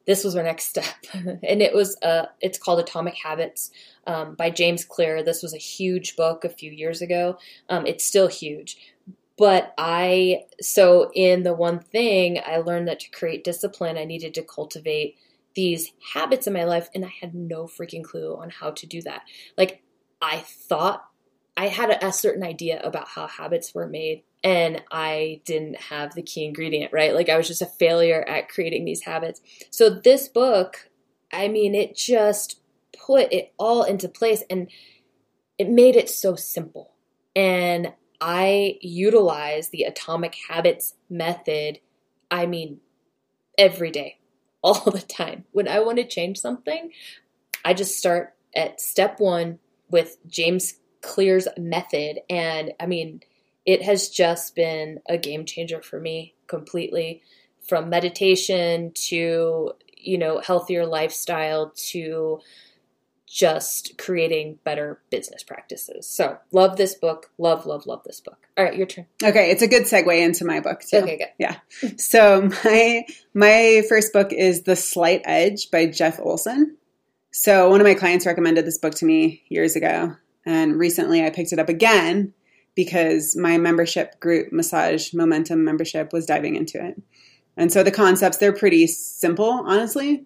This 0.09 0.23
was 0.23 0.35
our 0.35 0.41
next 0.41 0.63
step, 0.69 0.85
and 1.13 1.61
it 1.61 1.71
was 1.71 1.95
uh, 2.01 2.25
it's 2.41 2.57
called 2.57 2.79
Atomic 2.79 3.13
Habits 3.13 3.69
um, 4.07 4.33
by 4.33 4.49
James 4.49 4.83
Clear. 4.83 5.21
This 5.21 5.43
was 5.43 5.53
a 5.53 5.59
huge 5.59 6.15
book 6.15 6.43
a 6.43 6.49
few 6.49 6.71
years 6.71 7.03
ago. 7.03 7.37
Um, 7.69 7.85
it's 7.85 8.03
still 8.03 8.27
huge, 8.27 8.95
but 9.37 9.71
I 9.77 10.45
so 10.59 11.11
in 11.13 11.43
the 11.43 11.53
one 11.53 11.77
thing 11.77 12.41
I 12.43 12.57
learned 12.57 12.87
that 12.87 13.01
to 13.01 13.11
create 13.11 13.43
discipline, 13.43 13.99
I 13.99 14.05
needed 14.05 14.33
to 14.33 14.41
cultivate 14.41 15.15
these 15.53 15.93
habits 16.15 16.47
in 16.47 16.53
my 16.53 16.63
life, 16.63 16.89
and 16.95 17.05
I 17.05 17.13
had 17.21 17.35
no 17.35 17.65
freaking 17.65 18.03
clue 18.03 18.35
on 18.35 18.49
how 18.49 18.71
to 18.71 18.87
do 18.87 19.03
that. 19.03 19.21
Like 19.59 19.83
I 20.19 20.37
thought 20.39 21.05
I 21.55 21.67
had 21.67 21.91
a, 21.91 22.07
a 22.07 22.13
certain 22.13 22.41
idea 22.41 22.81
about 22.81 23.09
how 23.09 23.27
habits 23.27 23.75
were 23.75 23.87
made 23.87 24.23
and 24.43 24.81
I 24.91 25.41
didn't 25.45 25.75
have 25.75 26.15
the 26.15 26.21
key 26.21 26.45
ingredient, 26.45 26.93
right? 26.93 27.13
Like 27.13 27.29
I 27.29 27.37
was 27.37 27.47
just 27.47 27.61
a 27.61 27.65
failure 27.65 28.23
at 28.27 28.49
creating 28.49 28.85
these 28.85 29.03
habits. 29.03 29.41
So 29.69 29.89
this 29.89 30.27
book, 30.27 30.89
I 31.31 31.47
mean, 31.47 31.75
it 31.75 31.95
just 31.95 32.61
put 32.97 33.31
it 33.33 33.53
all 33.57 33.83
into 33.83 34.07
place 34.07 34.43
and 34.49 34.69
it 35.57 35.69
made 35.69 35.95
it 35.95 36.09
so 36.09 36.35
simple. 36.35 36.93
And 37.35 37.93
I 38.21 38.77
utilize 38.81 39.69
the 39.69 39.83
atomic 39.83 40.35
habits 40.49 40.95
method, 41.09 41.79
I 42.31 42.45
mean, 42.45 42.79
every 43.57 43.91
day, 43.91 44.19
all 44.63 44.89
the 44.91 45.01
time. 45.01 45.45
When 45.51 45.67
I 45.67 45.79
want 45.79 45.97
to 45.97 46.07
change 46.07 46.39
something, 46.39 46.91
I 47.65 47.73
just 47.73 47.97
start 47.97 48.35
at 48.55 48.79
step 48.79 49.19
one 49.19 49.59
with 49.89 50.17
James 50.27 50.75
Clear's 51.01 51.47
method. 51.57 52.19
And 52.29 52.73
I 52.79 52.85
mean, 52.85 53.21
it 53.65 53.83
has 53.83 54.09
just 54.09 54.55
been 54.55 54.99
a 55.07 55.17
game 55.17 55.45
changer 55.45 55.81
for 55.81 55.99
me 55.99 56.35
completely 56.47 57.21
from 57.61 57.89
meditation 57.89 58.91
to, 58.95 59.71
you 59.95 60.17
know, 60.17 60.39
healthier 60.39 60.85
lifestyle 60.85 61.71
to 61.75 62.39
just 63.27 63.95
creating 63.99 64.57
better 64.63 64.99
business 65.11 65.43
practices. 65.43 66.07
So, 66.07 66.39
love 66.51 66.77
this 66.77 66.95
book. 66.95 67.29
Love, 67.37 67.67
love, 67.67 67.85
love 67.85 68.01
this 68.03 68.19
book. 68.19 68.47
All 68.57 68.63
right, 68.65 68.75
your 68.75 68.87
turn. 68.87 69.05
Okay, 69.23 69.51
it's 69.51 69.61
a 69.61 69.67
good 69.67 69.83
segue 69.83 70.19
into 70.19 70.45
my 70.45 70.59
book 70.61 70.81
too. 70.81 70.97
Okay, 70.97 71.17
good. 71.17 71.29
Yeah. 71.37 71.57
So 71.97 72.49
my 72.65 73.05
my 73.33 73.83
first 73.87 74.11
book 74.11 74.33
is 74.33 74.63
The 74.63 74.75
Slight 74.75 75.21
Edge 75.25 75.69
by 75.69 75.85
Jeff 75.85 76.19
Olson. 76.19 76.75
So 77.31 77.69
one 77.69 77.79
of 77.79 77.85
my 77.85 77.93
clients 77.93 78.25
recommended 78.25 78.65
this 78.65 78.79
book 78.79 78.95
to 78.95 79.05
me 79.05 79.43
years 79.47 79.75
ago, 79.75 80.15
and 80.45 80.79
recently 80.79 81.23
I 81.23 81.29
picked 81.29 81.53
it 81.53 81.59
up 81.59 81.69
again 81.69 82.33
because 82.79 83.35
my 83.35 83.57
membership 83.57 84.17
group, 84.21 84.53
Massage 84.53 85.13
Momentum 85.13 85.65
membership, 85.65 86.13
was 86.13 86.25
diving 86.25 86.55
into 86.55 86.81
it. 86.81 86.95
And 87.57 87.73
so 87.73 87.83
the 87.83 87.91
concepts 87.91 88.37
they're 88.37 88.53
pretty 88.53 88.87
simple, 88.87 89.51
honestly. 89.65 90.25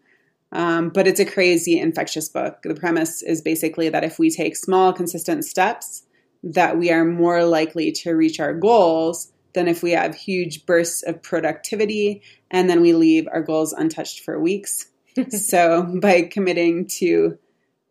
Um, 0.52 0.90
but 0.90 1.08
it's 1.08 1.20
a 1.20 1.26
crazy 1.26 1.80
infectious 1.80 2.30
book. 2.30 2.60
The 2.62 2.76
premise 2.76 3.24
is 3.24 3.42
basically 3.42 3.90
that 3.90 4.04
if 4.04 4.20
we 4.20 4.30
take 4.30 4.56
small, 4.56 4.94
consistent 4.94 5.46
steps, 5.46 6.04
that 6.44 6.78
we 6.78 6.92
are 6.92 7.04
more 7.04 7.44
likely 7.44 7.92
to 7.92 8.12
reach 8.12 8.40
our 8.40 8.54
goals 8.54 9.32
than 9.56 9.68
if 9.68 9.82
we 9.82 9.94
have 9.94 10.14
huge 10.14 10.68
bursts 10.68 11.02
of 11.02 11.24
productivity 11.24 12.22
and 12.52 12.70
then 12.70 12.82
we 12.82 12.94
leave 12.94 13.28
our 13.32 13.42
goals 13.42 13.74
untouched 13.74 14.20
for 14.20 14.40
weeks. 14.40 14.92
so 15.30 15.92
by 16.00 16.22
committing 16.22 16.86
to 17.00 17.40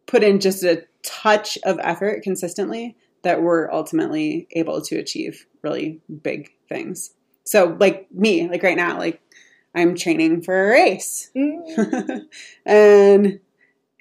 put 0.06 0.22
in 0.22 0.38
just 0.38 0.62
a 0.62 0.84
touch 1.02 1.58
of 1.64 1.80
effort 1.82 2.22
consistently, 2.22 2.96
that 3.22 3.42
we're 3.42 3.70
ultimately 3.70 4.48
able 4.52 4.80
to 4.82 4.96
achieve 4.96 5.46
really 5.62 6.00
big 6.22 6.50
things. 6.68 7.12
So 7.44 7.76
like 7.78 8.08
me, 8.12 8.48
like 8.48 8.62
right 8.62 8.76
now, 8.76 8.98
like 8.98 9.20
I'm 9.74 9.96
training 9.96 10.42
for 10.42 10.66
a 10.66 10.70
race. 10.70 11.30
Mm. 11.36 12.26
and 12.66 13.40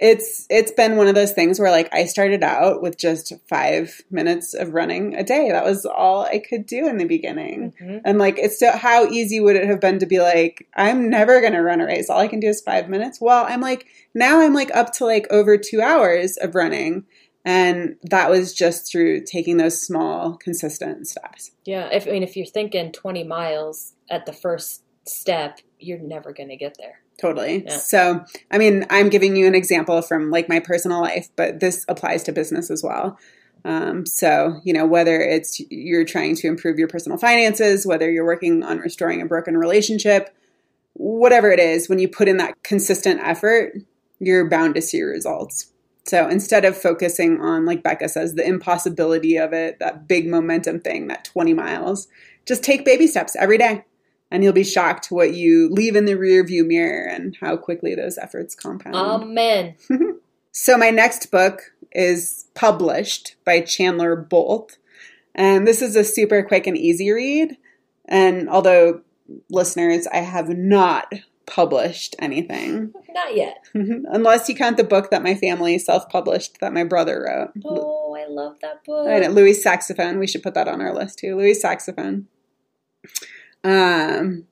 it's 0.02 0.48
it's 0.50 0.72
been 0.72 0.98
one 0.98 1.08
of 1.08 1.14
those 1.14 1.32
things 1.32 1.60
where 1.60 1.70
like 1.70 1.88
I 1.94 2.06
started 2.06 2.44
out 2.44 2.82
with 2.82 2.98
just 2.98 3.34
5 3.48 4.02
minutes 4.10 4.56
of 4.56 4.74
running 4.74 5.14
a 5.14 5.24
day. 5.24 5.52
That 5.52 5.64
was 5.64 5.86
all 5.86 6.26
I 6.26 6.40
could 6.40 6.66
do 6.66 6.88
in 6.88 6.98
the 6.98 7.06
beginning. 7.06 7.74
Mm-hmm. 7.80 8.00
And 8.04 8.18
like 8.18 8.40
it's 8.40 8.60
so 8.60 8.72
how 8.72 9.06
easy 9.06 9.40
would 9.40 9.56
it 9.56 9.68
have 9.68 9.80
been 9.80 10.00
to 10.00 10.08
be 10.08 10.20
like 10.20 10.68
I'm 10.76 11.10
never 11.12 11.40
going 11.40 11.54
to 11.54 11.62
run 11.62 11.82
a 11.82 11.86
race. 11.86 12.10
All 12.10 12.20
I 12.20 12.28
can 12.28 12.40
do 12.40 12.48
is 12.48 12.62
5 12.62 12.90
minutes. 12.90 13.22
Well, 13.22 13.46
I'm 13.48 13.62
like 13.62 13.86
now 14.16 14.42
I'm 14.42 14.56
like 14.56 14.74
up 14.76 14.92
to 14.94 15.06
like 15.06 15.28
over 15.30 15.56
2 15.56 15.82
hours 15.82 16.36
of 16.38 16.56
running. 16.56 17.06
And 17.44 17.96
that 18.04 18.30
was 18.30 18.54
just 18.54 18.92
through 18.92 19.24
taking 19.24 19.58
those 19.58 19.82
small, 19.82 20.38
consistent 20.38 21.08
steps. 21.08 21.52
Yeah. 21.66 21.90
If, 21.92 22.08
I 22.08 22.12
mean, 22.12 22.24
if 22.24 22.36
you're 22.36 22.46
thinking 22.46 22.92
20 22.92 23.24
miles 23.24 23.94
at 24.10 24.26
the 24.26 24.34
first 24.34 24.84
step, 25.06 25.60
you're 25.80 26.00
never 26.00 26.34
going 26.34 26.50
to 26.50 26.56
get 26.56 26.78
there. 26.78 27.02
Totally. 27.20 27.64
Yeah. 27.64 27.78
So, 27.78 28.26
I 28.52 28.58
mean, 28.58 28.86
I'm 28.90 29.10
giving 29.10 29.36
you 29.36 29.48
an 29.48 29.56
example 29.56 30.02
from 30.02 30.30
like 30.30 30.50
my 30.50 30.60
personal 30.60 31.02
life, 31.02 31.30
but 31.36 31.60
this 31.60 31.86
applies 31.88 32.24
to 32.24 32.32
business 32.32 32.70
as 32.70 32.84
well. 32.84 33.18
Um, 33.64 34.06
so, 34.06 34.60
you 34.64 34.74
know, 34.74 34.86
whether 34.86 35.20
it's 35.20 35.60
you're 35.70 36.06
trying 36.06 36.36
to 36.38 36.48
improve 36.48 36.80
your 36.80 36.88
personal 36.88 37.18
finances, 37.18 37.86
whether 37.86 38.12
you're 38.12 38.26
working 38.26 38.64
on 38.64 38.80
restoring 38.80 39.22
a 39.22 39.26
broken 39.26 39.56
relationship, 39.56 40.36
whatever 40.94 41.52
it 41.52 41.60
is, 41.60 41.88
when 41.88 42.00
you 42.00 42.08
put 42.08 42.28
in 42.28 42.38
that 42.38 42.64
consistent 42.64 43.22
effort, 43.22 43.74
you're 44.20 44.50
bound 44.50 44.76
to 44.76 44.82
see 44.82 45.02
results. 45.02 45.71
So 46.06 46.28
instead 46.28 46.66
of 46.66 46.76
focusing 46.76 47.40
on, 47.40 47.66
like 47.66 47.84
Becca 47.84 48.10
says, 48.10 48.34
the 48.34 48.46
impossibility 48.46 49.38
of 49.38 49.54
it, 49.54 49.80
that 49.80 50.08
big 50.08 50.28
momentum 50.28 50.80
thing, 50.80 51.08
that 51.08 51.26
20 51.26 51.54
miles, 51.54 52.08
just 52.46 52.64
take 52.64 52.86
baby 52.86 53.08
steps 53.08 53.36
every 53.36 53.58
day 53.58 53.86
and 54.32 54.44
you'll 54.44 54.54
be 54.54 54.64
shocked 54.64 55.12
what 55.12 55.34
you 55.34 55.70
leave 55.70 55.96
in 55.96 56.06
the 56.06 56.16
rear 56.16 56.44
view 56.44 56.64
mirror 56.64 57.08
and 57.08 57.38
how 57.40 57.58
quickly 57.58 57.94
those 57.94 58.18
efforts 58.18 58.56
compound. 58.56 58.96
Amen. 58.96 59.76
so 60.52 60.78
my 60.78 60.90
next 60.90 61.30
book 61.32 61.74
is 61.92 62.46
published 62.56 63.36
by 63.46 63.62
Chandler 63.62 64.16
Bolt. 64.16 64.78
And 65.36 65.68
this 65.68 65.82
is 65.82 65.96
a 65.96 66.04
super 66.04 66.44
quick 66.44 66.66
and 66.66 66.78
easy 66.78 67.12
read. 67.12 67.58
And 68.06 68.50
although 68.50 69.02
listeners, 69.50 70.08
I 70.08 70.18
have 70.20 70.50
not 70.50 71.14
published 71.46 72.16
anything. 72.20 72.94
Not 73.10 73.36
yet. 73.36 73.58
Unless 73.74 74.50
you 74.50 74.56
count 74.56 74.78
the 74.78 74.84
book 74.84 75.12
that 75.12 75.24
my 75.24 75.36
family 75.36 75.78
self 75.80 76.10
published 76.10 76.60
that 76.60 76.74
my 76.74 76.84
brother 76.84 77.26
wrote. 77.28 77.52
Oh, 77.66 78.16
I 78.16 78.28
love 78.28 78.58
that 78.62 78.84
book. 78.84 79.08
I 79.08 79.20
know, 79.20 79.30
Louis 79.30 79.54
Saxophone. 79.54 80.20
We 80.20 80.28
should 80.28 80.44
put 80.44 80.54
that 80.54 80.68
on 80.68 80.82
our 80.82 80.94
list 80.94 81.20
too. 81.20 81.36
Louis 81.36 81.54
Saxophone 81.54 82.28
um, 83.64 84.46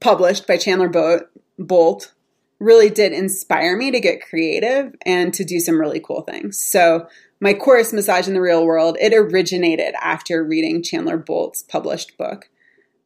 published 0.00 0.46
by 0.46 0.56
Chandler 0.56 0.88
Bo- 0.88 1.26
Bolt 1.58 2.14
really 2.58 2.90
did 2.90 3.12
inspire 3.12 3.76
me 3.76 3.90
to 3.90 4.00
get 4.00 4.26
creative 4.26 4.94
and 5.06 5.32
to 5.34 5.44
do 5.44 5.60
some 5.60 5.80
really 5.80 6.00
cool 6.00 6.22
things. 6.22 6.62
So 6.62 7.06
my 7.40 7.54
course, 7.54 7.92
Massage 7.92 8.28
in 8.28 8.34
the 8.34 8.40
Real 8.40 8.66
World, 8.66 8.98
it 9.00 9.14
originated 9.14 9.94
after 10.02 10.44
reading 10.44 10.82
Chandler 10.82 11.16
Bolt's 11.16 11.62
published 11.62 12.18
book. 12.18 12.50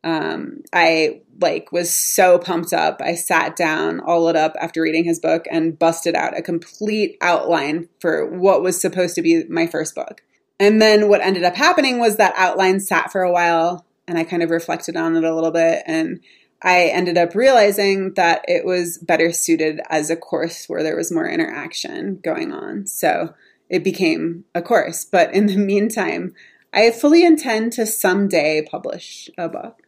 Um, 0.05 0.63
I 0.73 1.23
like 1.41 1.73
was 1.73 1.93
so 1.93 2.39
pumped 2.39 2.73
up. 2.73 3.01
I 3.03 3.15
sat 3.15 3.57
down, 3.57 4.01
all 4.01 4.25
lit 4.25 4.37
up 4.37 4.55
after 4.61 4.83
reading 4.83 5.05
his 5.05 5.19
book, 5.19 5.47
and 5.51 5.79
busted 5.79 6.15
out 6.15 6.39
a 6.39 6.43
complete 6.43 7.17
outline 7.21 7.89
for 8.01 8.27
what 8.27 8.63
was 8.63 8.81
supposed 8.81 9.17
to 9.17 9.23
be 9.23 9.45
my 9.49 9.67
first 9.67 9.95
book. 9.95 10.23
And 10.61 10.81
then 10.81 11.09
what 11.09 11.21
ended 11.21 11.43
up 11.43 11.57
happening 11.57 11.99
was 11.99 12.17
that 12.17 12.35
outline 12.37 12.79
sat 12.79 13.11
for 13.11 13.23
a 13.23 13.33
while 13.33 13.85
and 14.07 14.19
I 14.19 14.25
kind 14.25 14.43
of 14.43 14.51
reflected 14.51 14.97
on 14.97 15.17
it 15.17 15.25
a 15.25 15.35
little 15.35 15.51
bit 15.51 15.83
and 15.87 16.21
I 16.63 16.85
ended 16.85 17.19
up 17.19 17.35
realizing 17.35 18.15
that 18.15 18.45
it 18.49 18.65
was 18.65 18.99
better 18.99 19.33
suited 19.33 19.81
as 19.91 20.09
a 20.09 20.17
course 20.17 20.67
where 20.67 20.83
there 20.83 20.97
was 20.97 21.13
more 21.13 21.29
interaction 21.29 22.21
going 22.23 22.53
on. 22.53 22.87
So 22.87 23.35
it 23.69 23.85
became 23.85 24.45
a 24.55 24.63
course. 24.63 25.05
But 25.05 25.35
in 25.35 25.47
the 25.47 25.59
meantime, 25.59 26.35
I 26.73 26.91
fully 26.91 27.25
intend 27.25 27.73
to 27.75 27.85
someday 27.85 28.67
publish 28.69 29.29
a 29.37 29.49
book. 29.49 29.84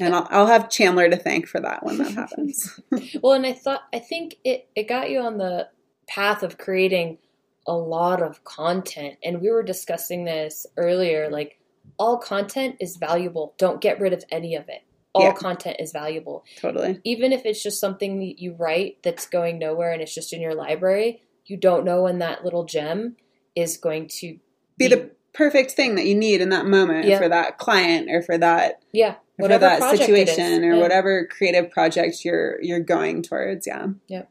And 0.00 0.14
I'll, 0.14 0.26
I'll 0.30 0.46
have 0.46 0.70
Chandler 0.70 1.08
to 1.08 1.16
thank 1.16 1.46
for 1.46 1.60
that 1.60 1.84
when 1.84 1.98
that 1.98 2.12
happens. 2.12 2.80
well, 3.22 3.32
and 3.32 3.46
I 3.46 3.52
thought, 3.52 3.82
I 3.92 3.98
think 3.98 4.36
it, 4.44 4.68
it 4.74 4.88
got 4.88 5.10
you 5.10 5.20
on 5.20 5.38
the 5.38 5.68
path 6.08 6.42
of 6.42 6.58
creating 6.58 7.18
a 7.66 7.74
lot 7.74 8.22
of 8.22 8.44
content. 8.44 9.18
And 9.22 9.40
we 9.40 9.50
were 9.50 9.62
discussing 9.62 10.24
this 10.24 10.66
earlier. 10.76 11.30
Like, 11.30 11.58
all 11.98 12.18
content 12.18 12.76
is 12.80 12.96
valuable. 12.96 13.54
Don't 13.58 13.80
get 13.80 14.00
rid 14.00 14.12
of 14.12 14.24
any 14.30 14.54
of 14.54 14.68
it. 14.68 14.82
All 15.12 15.24
yeah. 15.24 15.32
content 15.32 15.76
is 15.80 15.92
valuable. 15.92 16.44
Totally. 16.56 17.00
Even 17.04 17.32
if 17.32 17.44
it's 17.44 17.62
just 17.62 17.80
something 17.80 18.20
that 18.20 18.38
you 18.38 18.54
write 18.54 19.02
that's 19.02 19.26
going 19.26 19.58
nowhere 19.58 19.92
and 19.92 20.00
it's 20.00 20.14
just 20.14 20.32
in 20.32 20.40
your 20.40 20.54
library, 20.54 21.22
you 21.46 21.56
don't 21.56 21.84
know 21.84 22.02
when 22.02 22.18
that 22.20 22.44
little 22.44 22.64
gem 22.64 23.16
is 23.56 23.76
going 23.76 24.06
to 24.06 24.38
be, 24.78 24.88
be 24.88 24.88
the 24.88 25.10
perfect 25.32 25.72
thing 25.72 25.96
that 25.96 26.06
you 26.06 26.14
need 26.14 26.40
in 26.40 26.50
that 26.50 26.66
moment 26.66 27.06
yeah. 27.06 27.18
for 27.18 27.28
that 27.28 27.58
client 27.58 28.08
or 28.10 28.22
for 28.22 28.36
that 28.38 28.82
yeah 28.92 29.14
whatever 29.40 29.74
for 29.74 29.80
that 29.80 29.98
situation 29.98 30.64
or 30.64 30.74
yeah. 30.74 30.80
whatever 30.80 31.26
creative 31.26 31.70
project 31.70 32.24
you're 32.24 32.60
you're 32.62 32.80
going 32.80 33.22
towards. 33.22 33.66
Yeah. 33.66 33.88
Yep. 34.08 34.30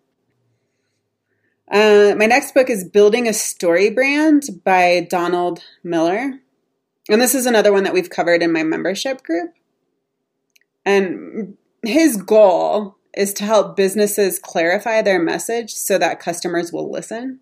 Uh, 1.71 2.15
my 2.17 2.25
next 2.25 2.53
book 2.53 2.69
is 2.69 2.83
Building 2.83 3.27
a 3.27 3.33
Story 3.33 3.91
Brand 3.91 4.43
by 4.63 5.05
Donald 5.07 5.63
Miller. 5.83 6.39
And 7.09 7.21
this 7.21 7.35
is 7.35 7.45
another 7.45 7.71
one 7.71 7.83
that 7.83 7.93
we've 7.93 8.09
covered 8.09 8.41
in 8.41 8.51
my 8.51 8.63
membership 8.63 9.23
group. 9.23 9.51
And 10.85 11.57
his 11.83 12.17
goal 12.17 12.97
is 13.15 13.33
to 13.35 13.43
help 13.43 13.75
businesses 13.75 14.39
clarify 14.39 15.01
their 15.01 15.21
message 15.21 15.73
so 15.73 15.97
that 15.97 16.19
customers 16.19 16.71
will 16.71 16.91
listen. 16.91 17.39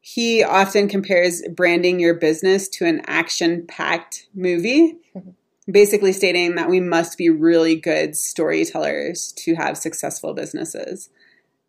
He 0.00 0.42
often 0.42 0.88
compares 0.88 1.42
branding 1.54 2.00
your 2.00 2.14
business 2.14 2.68
to 2.70 2.86
an 2.86 3.02
action 3.06 3.66
packed 3.66 4.26
movie, 4.34 4.96
basically 5.70 6.12
stating 6.12 6.54
that 6.54 6.68
we 6.68 6.80
must 6.80 7.18
be 7.18 7.28
really 7.28 7.76
good 7.76 8.16
storytellers 8.16 9.32
to 9.32 9.54
have 9.54 9.76
successful 9.76 10.32
businesses. 10.34 11.10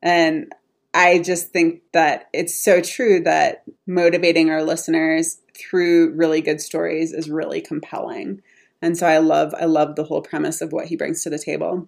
And 0.01 0.53
I 0.93 1.19
just 1.19 1.51
think 1.51 1.81
that 1.91 2.29
it's 2.33 2.57
so 2.57 2.81
true 2.81 3.21
that 3.23 3.63
motivating 3.85 4.49
our 4.49 4.63
listeners 4.63 5.39
through 5.55 6.13
really 6.15 6.41
good 6.41 6.61
stories 6.61 7.11
is 7.11 7.29
really 7.29 7.61
compelling. 7.61 8.41
And 8.81 8.97
so 8.97 9.05
I 9.05 9.17
love 9.17 9.53
I 9.59 9.65
love 9.65 9.95
the 9.95 10.05
whole 10.05 10.21
premise 10.21 10.61
of 10.61 10.71
what 10.71 10.85
he 10.85 10.95
brings 10.95 11.23
to 11.23 11.29
the 11.29 11.37
table. 11.37 11.87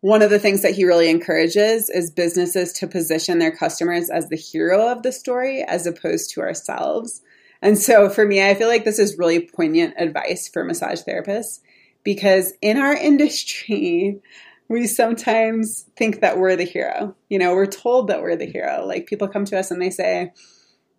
One 0.00 0.22
of 0.22 0.30
the 0.30 0.38
things 0.38 0.62
that 0.62 0.74
he 0.74 0.84
really 0.84 1.10
encourages 1.10 1.90
is 1.90 2.10
businesses 2.10 2.72
to 2.74 2.86
position 2.86 3.38
their 3.38 3.54
customers 3.54 4.08
as 4.08 4.28
the 4.28 4.36
hero 4.36 4.90
of 4.90 5.02
the 5.02 5.12
story 5.12 5.62
as 5.62 5.86
opposed 5.86 6.30
to 6.30 6.40
ourselves. 6.40 7.20
And 7.62 7.78
so 7.78 8.08
for 8.08 8.26
me, 8.26 8.42
I 8.42 8.54
feel 8.54 8.68
like 8.68 8.84
this 8.84 8.98
is 8.98 9.18
really 9.18 9.40
poignant 9.40 9.94
advice 9.98 10.48
for 10.48 10.64
massage 10.64 11.02
therapists 11.02 11.60
because 12.02 12.52
in 12.62 12.78
our 12.78 12.94
industry, 12.94 14.20
we 14.68 14.86
sometimes 14.86 15.86
think 15.96 16.20
that 16.20 16.38
we're 16.38 16.56
the 16.56 16.64
hero. 16.64 17.16
You 17.28 17.38
know, 17.38 17.54
we're 17.54 17.66
told 17.66 18.08
that 18.08 18.22
we're 18.22 18.36
the 18.36 18.46
hero. 18.46 18.84
Like 18.86 19.06
people 19.06 19.26
come 19.28 19.44
to 19.46 19.58
us 19.58 19.70
and 19.70 19.82
they 19.82 19.90
say, 19.90 20.32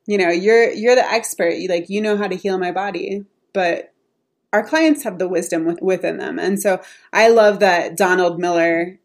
you 0.06 0.18
know, 0.18 0.30
you're 0.30 0.72
you're 0.72 0.96
the 0.96 1.10
expert. 1.10 1.56
You 1.56 1.70
like 1.70 1.90
you 1.90 2.02
know 2.02 2.18
how 2.18 2.28
to 2.28 2.36
heal 2.36 2.58
my 2.58 2.72
body, 2.72 3.24
but 3.54 3.94
our 4.52 4.64
clients 4.64 5.04
have 5.04 5.20
the 5.20 5.28
wisdom 5.30 5.78
within 5.82 6.18
them. 6.18 6.38
And 6.38 6.60
so 6.60 6.82
I 7.14 7.30
love 7.30 7.60
that 7.60 7.96
Donald 7.96 8.40
Miller 8.40 9.00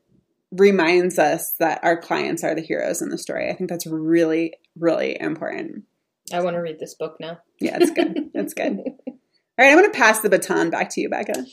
reminds 0.50 1.18
us 1.18 1.52
that 1.60 1.78
our 1.84 1.96
clients 1.96 2.42
are 2.42 2.54
the 2.54 2.60
heroes 2.60 3.00
in 3.00 3.10
the 3.10 3.18
story. 3.18 3.48
I 3.48 3.54
think 3.54 3.70
that's 3.70 3.86
really 3.86 4.54
really 4.76 5.16
important. 5.20 5.84
I 6.32 6.40
want 6.40 6.54
to 6.54 6.60
read 6.60 6.78
this 6.78 6.94
book 6.94 7.16
now. 7.20 7.38
Yeah, 7.60 7.78
it's 7.80 7.90
good. 7.90 8.30
it's 8.34 8.54
good. 8.54 8.78
All 9.58 9.64
right, 9.64 9.70
I'm 9.70 9.78
going 9.78 9.90
to 9.90 9.96
pass 9.96 10.20
the 10.20 10.28
baton 10.28 10.70
back 10.70 10.90
to 10.90 11.00
you, 11.00 11.08
Becca. 11.08 11.46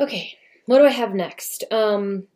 Okay, 0.00 0.32
what 0.66 0.78
do 0.78 0.86
I 0.86 0.90
have 0.90 1.14
next? 1.14 1.64
Um, 1.70 2.26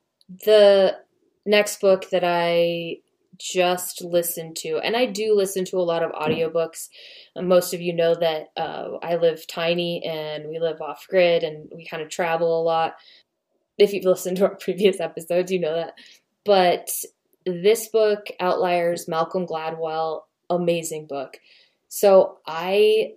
the 0.44 0.98
next 1.46 1.80
book 1.80 2.10
that 2.10 2.22
I 2.24 2.98
just 3.38 4.02
listened 4.02 4.56
to, 4.56 4.78
and 4.78 4.96
I 4.96 5.06
do 5.06 5.34
listen 5.34 5.64
to 5.66 5.78
a 5.78 5.82
lot 5.82 6.02
of 6.02 6.12
audiobooks. 6.12 6.88
Most 7.36 7.74
of 7.74 7.80
you 7.80 7.92
know 7.92 8.14
that 8.14 8.48
uh, 8.56 8.98
I 9.02 9.16
live 9.16 9.46
tiny 9.46 10.04
and 10.04 10.48
we 10.48 10.58
live 10.58 10.80
off 10.80 11.06
grid 11.08 11.42
and 11.42 11.68
we 11.74 11.86
kind 11.86 12.02
of 12.02 12.08
travel 12.08 12.60
a 12.60 12.62
lot. 12.62 12.94
If 13.78 13.92
you've 13.92 14.04
listened 14.04 14.36
to 14.36 14.44
our 14.44 14.54
previous 14.60 15.00
episodes, 15.00 15.50
you 15.50 15.58
know 15.58 15.74
that. 15.74 15.94
But 16.44 16.88
this 17.44 17.88
book, 17.88 18.26
Outliers, 18.38 19.08
Malcolm 19.08 19.46
Gladwell, 19.46 20.22
amazing 20.50 21.06
book. 21.06 21.38
So 21.88 22.38
I, 22.46 23.14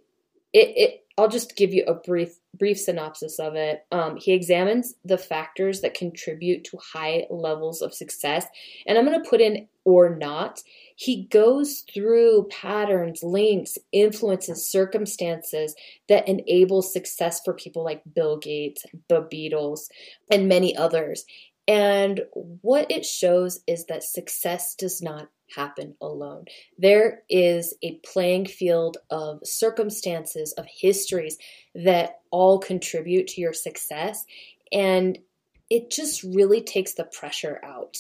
it, 0.53 0.73
it 0.75 1.03
I'll 1.17 1.27
just 1.27 1.55
give 1.55 1.73
you 1.73 1.83
a 1.85 1.95
brief 1.95 2.37
brief 2.53 2.79
synopsis 2.79 3.39
of 3.39 3.55
it. 3.55 3.85
Um, 3.91 4.17
he 4.17 4.33
examines 4.33 4.95
the 5.03 5.17
factors 5.17 5.81
that 5.81 5.93
contribute 5.93 6.63
to 6.65 6.77
high 6.93 7.25
levels 7.29 7.81
of 7.81 7.93
success, 7.93 8.45
and 8.85 8.97
I'm 8.97 9.05
going 9.05 9.21
to 9.21 9.29
put 9.29 9.41
in 9.41 9.67
or 9.83 10.15
not. 10.15 10.61
He 10.95 11.25
goes 11.25 11.83
through 11.91 12.47
patterns, 12.49 13.21
links, 13.23 13.77
influences, 13.91 14.69
circumstances 14.69 15.75
that 16.09 16.27
enable 16.27 16.81
success 16.81 17.41
for 17.43 17.53
people 17.53 17.83
like 17.83 18.01
Bill 18.13 18.37
Gates, 18.37 18.85
the 19.07 19.21
Beatles, 19.21 19.89
and 20.31 20.47
many 20.47 20.75
others. 20.75 21.25
And 21.67 22.21
what 22.33 22.89
it 22.89 23.05
shows 23.05 23.59
is 23.67 23.85
that 23.85 24.03
success 24.03 24.73
does 24.75 25.01
not 25.01 25.29
happen 25.55 25.95
alone. 26.01 26.45
There 26.77 27.23
is 27.29 27.73
a 27.81 27.95
playing 28.05 28.45
field 28.45 28.97
of 29.09 29.39
circumstances, 29.43 30.53
of 30.53 30.65
histories 30.65 31.37
that 31.75 32.19
all 32.31 32.59
contribute 32.59 33.27
to 33.27 33.41
your 33.41 33.53
success. 33.53 34.25
And 34.71 35.17
it 35.69 35.89
just 35.91 36.23
really 36.23 36.61
takes 36.61 36.93
the 36.93 37.03
pressure 37.03 37.59
out. 37.63 37.97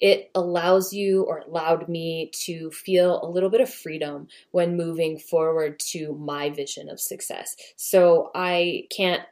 It 0.00 0.30
allows 0.34 0.94
you, 0.94 1.24
or 1.24 1.40
allowed 1.40 1.86
me, 1.88 2.30
to 2.46 2.70
feel 2.70 3.22
a 3.22 3.28
little 3.28 3.50
bit 3.50 3.60
of 3.60 3.68
freedom 3.72 4.28
when 4.50 4.76
moving 4.76 5.18
forward 5.18 5.78
to 5.90 6.14
my 6.14 6.48
vision 6.48 6.88
of 6.88 6.98
success. 6.98 7.54
So 7.76 8.30
I 8.34 8.86
can't 8.90 9.22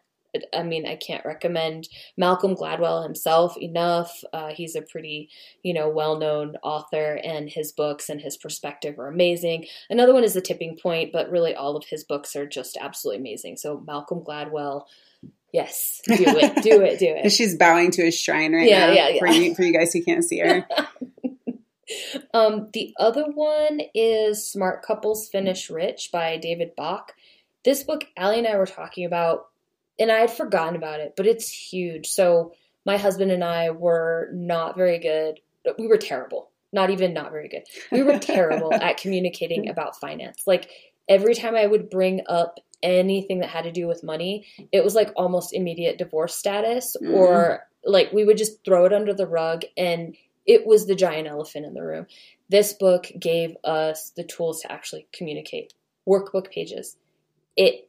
I 0.54 0.62
mean, 0.62 0.86
I 0.86 0.96
can't 0.96 1.24
recommend 1.24 1.88
Malcolm 2.16 2.54
Gladwell 2.54 3.02
himself 3.02 3.56
enough. 3.56 4.22
Uh, 4.32 4.48
he's 4.48 4.76
a 4.76 4.82
pretty, 4.82 5.30
you 5.62 5.72
know, 5.72 5.88
well-known 5.88 6.56
author, 6.62 7.18
and 7.24 7.48
his 7.48 7.72
books 7.72 8.08
and 8.08 8.20
his 8.20 8.36
perspective 8.36 8.98
are 8.98 9.08
amazing. 9.08 9.66
Another 9.88 10.12
one 10.12 10.24
is 10.24 10.34
The 10.34 10.40
Tipping 10.40 10.78
Point, 10.80 11.12
but 11.12 11.30
really 11.30 11.54
all 11.54 11.76
of 11.76 11.86
his 11.86 12.04
books 12.04 12.36
are 12.36 12.46
just 12.46 12.76
absolutely 12.80 13.20
amazing. 13.20 13.56
So 13.56 13.82
Malcolm 13.86 14.20
Gladwell, 14.20 14.84
yes, 15.52 16.00
do 16.06 16.14
it, 16.18 16.62
do 16.62 16.82
it, 16.82 16.98
do 16.98 17.06
it. 17.24 17.30
She's 17.30 17.56
bowing 17.56 17.90
to 17.92 18.04
his 18.04 18.18
shrine 18.18 18.54
right 18.54 18.68
yeah, 18.68 18.86
now. 18.86 18.92
Yeah, 18.92 19.08
yeah. 19.08 19.18
For 19.18 19.28
you, 19.28 19.54
for 19.54 19.62
you 19.62 19.72
guys 19.72 19.92
who 19.92 20.04
can't 20.04 20.24
see 20.24 20.40
her. 20.40 20.66
um, 22.34 22.68
the 22.74 22.92
other 22.98 23.24
one 23.24 23.80
is 23.94 24.50
Smart 24.50 24.82
Couples 24.82 25.28
Finish 25.28 25.70
Rich 25.70 26.10
by 26.12 26.36
David 26.36 26.72
Bach. 26.76 27.14
This 27.64 27.82
book, 27.82 28.04
Allie 28.16 28.38
and 28.38 28.46
I 28.46 28.56
were 28.56 28.66
talking 28.66 29.04
about 29.04 29.46
and 29.98 30.10
I 30.12 30.18
had 30.18 30.30
forgotten 30.30 30.76
about 30.76 31.00
it, 31.00 31.14
but 31.16 31.26
it's 31.26 31.50
huge. 31.50 32.06
So 32.06 32.52
my 32.84 32.96
husband 32.96 33.30
and 33.30 33.44
I 33.44 33.70
were 33.70 34.30
not 34.32 34.76
very 34.76 34.98
good. 34.98 35.40
We 35.78 35.86
were 35.86 35.98
terrible. 35.98 36.50
Not 36.72 36.90
even 36.90 37.14
not 37.14 37.32
very 37.32 37.48
good. 37.48 37.64
We 37.90 38.02
were 38.02 38.18
terrible 38.18 38.72
at 38.82 38.98
communicating 38.98 39.68
about 39.68 39.98
finance. 40.00 40.42
Like 40.46 40.70
every 41.08 41.34
time 41.34 41.56
I 41.56 41.66
would 41.66 41.90
bring 41.90 42.22
up 42.28 42.60
anything 42.82 43.40
that 43.40 43.50
had 43.50 43.64
to 43.64 43.72
do 43.72 43.86
with 43.86 44.04
money, 44.04 44.46
it 44.72 44.84
was 44.84 44.94
like 44.94 45.12
almost 45.16 45.52
immediate 45.52 45.98
divorce 45.98 46.34
status 46.34 46.96
mm. 47.02 47.12
or 47.12 47.66
like 47.84 48.12
we 48.12 48.24
would 48.24 48.38
just 48.38 48.64
throw 48.64 48.84
it 48.84 48.92
under 48.92 49.14
the 49.14 49.26
rug 49.26 49.62
and 49.76 50.16
it 50.46 50.66
was 50.66 50.86
the 50.86 50.94
giant 50.94 51.28
elephant 51.28 51.66
in 51.66 51.74
the 51.74 51.82
room. 51.82 52.06
This 52.48 52.72
book 52.72 53.10
gave 53.18 53.56
us 53.64 54.10
the 54.16 54.24
tools 54.24 54.62
to 54.62 54.72
actually 54.72 55.06
communicate. 55.12 55.74
Workbook 56.08 56.50
pages. 56.50 56.96
It 57.56 57.87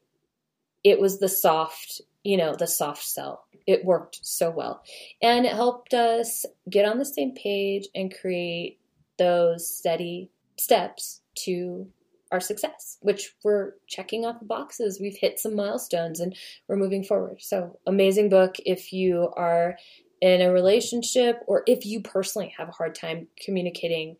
it 0.84 1.00
was 1.00 1.20
the 1.20 1.30
soft, 1.30 2.02
you 2.24 2.38
know, 2.38 2.56
the 2.56 2.68
soft 2.68 3.04
sell. 3.04 3.46
It 3.68 3.86
worked 3.86 4.20
so 4.22 4.50
well. 4.50 4.84
And 5.22 5.46
it 5.46 5.54
helped 5.54 5.94
us 5.94 6.46
get 6.70 6.86
on 6.86 6.98
the 6.98 7.06
same 7.06 7.34
page 7.34 7.88
and 7.94 8.14
create 8.14 8.80
those 9.18 9.68
steady 9.68 10.32
steps 10.58 11.22
to 11.36 11.88
our 12.32 12.40
success, 12.40 12.98
which 13.02 13.34
we're 13.44 13.74
checking 13.88 14.26
off 14.26 14.40
the 14.40 14.46
boxes. 14.46 15.00
We've 15.00 15.18
hit 15.18 15.40
some 15.40 15.56
milestones 15.56 16.20
and 16.20 16.36
we're 16.68 16.76
moving 16.76 17.04
forward. 17.04 17.42
So, 17.42 17.80
amazing 17.88 18.30
book 18.30 18.56
if 18.66 18.94
you 18.94 19.32
are 19.36 19.78
in 20.22 20.42
a 20.42 20.52
relationship 20.52 21.42
or 21.48 21.64
if 21.66 21.86
you 21.86 22.02
personally 22.02 22.54
have 22.58 22.70
a 22.70 22.74
hard 22.74 22.94
time 22.94 23.28
communicating 23.44 24.18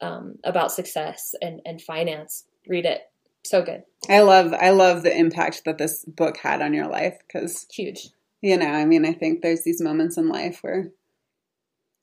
um, 0.00 0.36
about 0.44 0.72
success 0.72 1.34
and, 1.42 1.60
and 1.64 1.80
finance, 1.80 2.44
read 2.66 2.86
it. 2.86 3.02
So 3.44 3.62
good. 3.62 3.84
I 4.08 4.20
love 4.20 4.52
I 4.52 4.70
love 4.70 5.02
the 5.02 5.16
impact 5.16 5.64
that 5.64 5.78
this 5.78 6.04
book 6.04 6.36
had 6.38 6.62
on 6.62 6.74
your 6.74 6.88
life 6.88 7.18
because 7.26 7.66
huge. 7.72 8.10
You 8.40 8.56
know, 8.56 8.66
I 8.66 8.84
mean, 8.84 9.04
I 9.04 9.12
think 9.12 9.42
there's 9.42 9.64
these 9.64 9.80
moments 9.80 10.16
in 10.16 10.28
life 10.28 10.58
where 10.62 10.90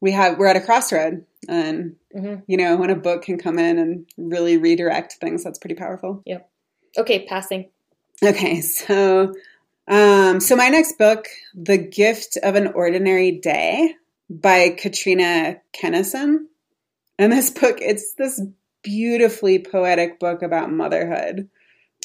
we 0.02 0.12
have 0.12 0.38
we're 0.38 0.48
at 0.48 0.58
a 0.58 0.62
crossroad, 0.62 1.26
and 1.48 1.95
mm-hmm. 2.15 2.41
you 2.48 2.58
know, 2.58 2.76
when 2.78 2.89
a 2.89 2.95
book 2.95 3.24
can 3.24 3.38
come 3.38 3.58
in 3.60 3.80
and 3.80 4.06
really 4.17 4.58
redirect 4.58 5.13
things, 5.13 5.43
that's 5.43 5.60
pretty 5.60 5.76
powerful. 5.76 6.21
Yep. 6.26 6.50
Okay, 6.98 7.26
passing. 7.26 7.69
Okay, 8.24 8.62
so 8.62 9.34
um, 9.88 10.39
so 10.39 10.56
my 10.56 10.69
next 10.69 10.98
book, 10.98 11.28
The 11.54 11.78
Gift 11.78 12.38
of 12.41 12.56
an 12.56 12.67
Ordinary 12.67 13.32
Day 13.32 13.95
by 14.30 14.69
Katrina 14.69 15.62
Kenison. 15.74 16.48
And 17.19 17.32
this 17.32 17.50
book, 17.52 17.78
it's 17.80 18.13
this 18.15 18.41
beautifully 18.86 19.60
poetic 19.60 20.19
book 20.19 20.43
about 20.43 20.71
motherhood. 20.71 21.50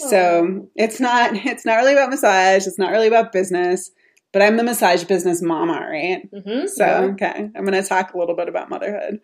So 0.09 0.69
it's 0.77 0.99
not 0.99 1.35
it's 1.35 1.67
not 1.67 1.77
really 1.77 1.93
about 1.93 2.11
massage. 2.11 2.67
It's 2.67 2.79
not 2.79 2.91
really 2.91 3.09
about 3.09 3.33
business. 3.33 3.91
But 4.33 4.43
I'm 4.43 4.57
the 4.57 4.65
massage 4.65 5.05
business 5.05 5.43
mama, 5.43 5.87
right? 5.91 6.31
Mm-hmm, 6.33 6.69
so 6.69 6.85
yeah. 6.85 7.01
okay, 7.13 7.51
I'm 7.55 7.65
going 7.65 7.83
to 7.83 7.83
talk 7.83 8.15
a 8.15 8.19
little 8.19 8.37
bit 8.37 8.49
about 8.49 8.71
motherhood. 8.71 9.21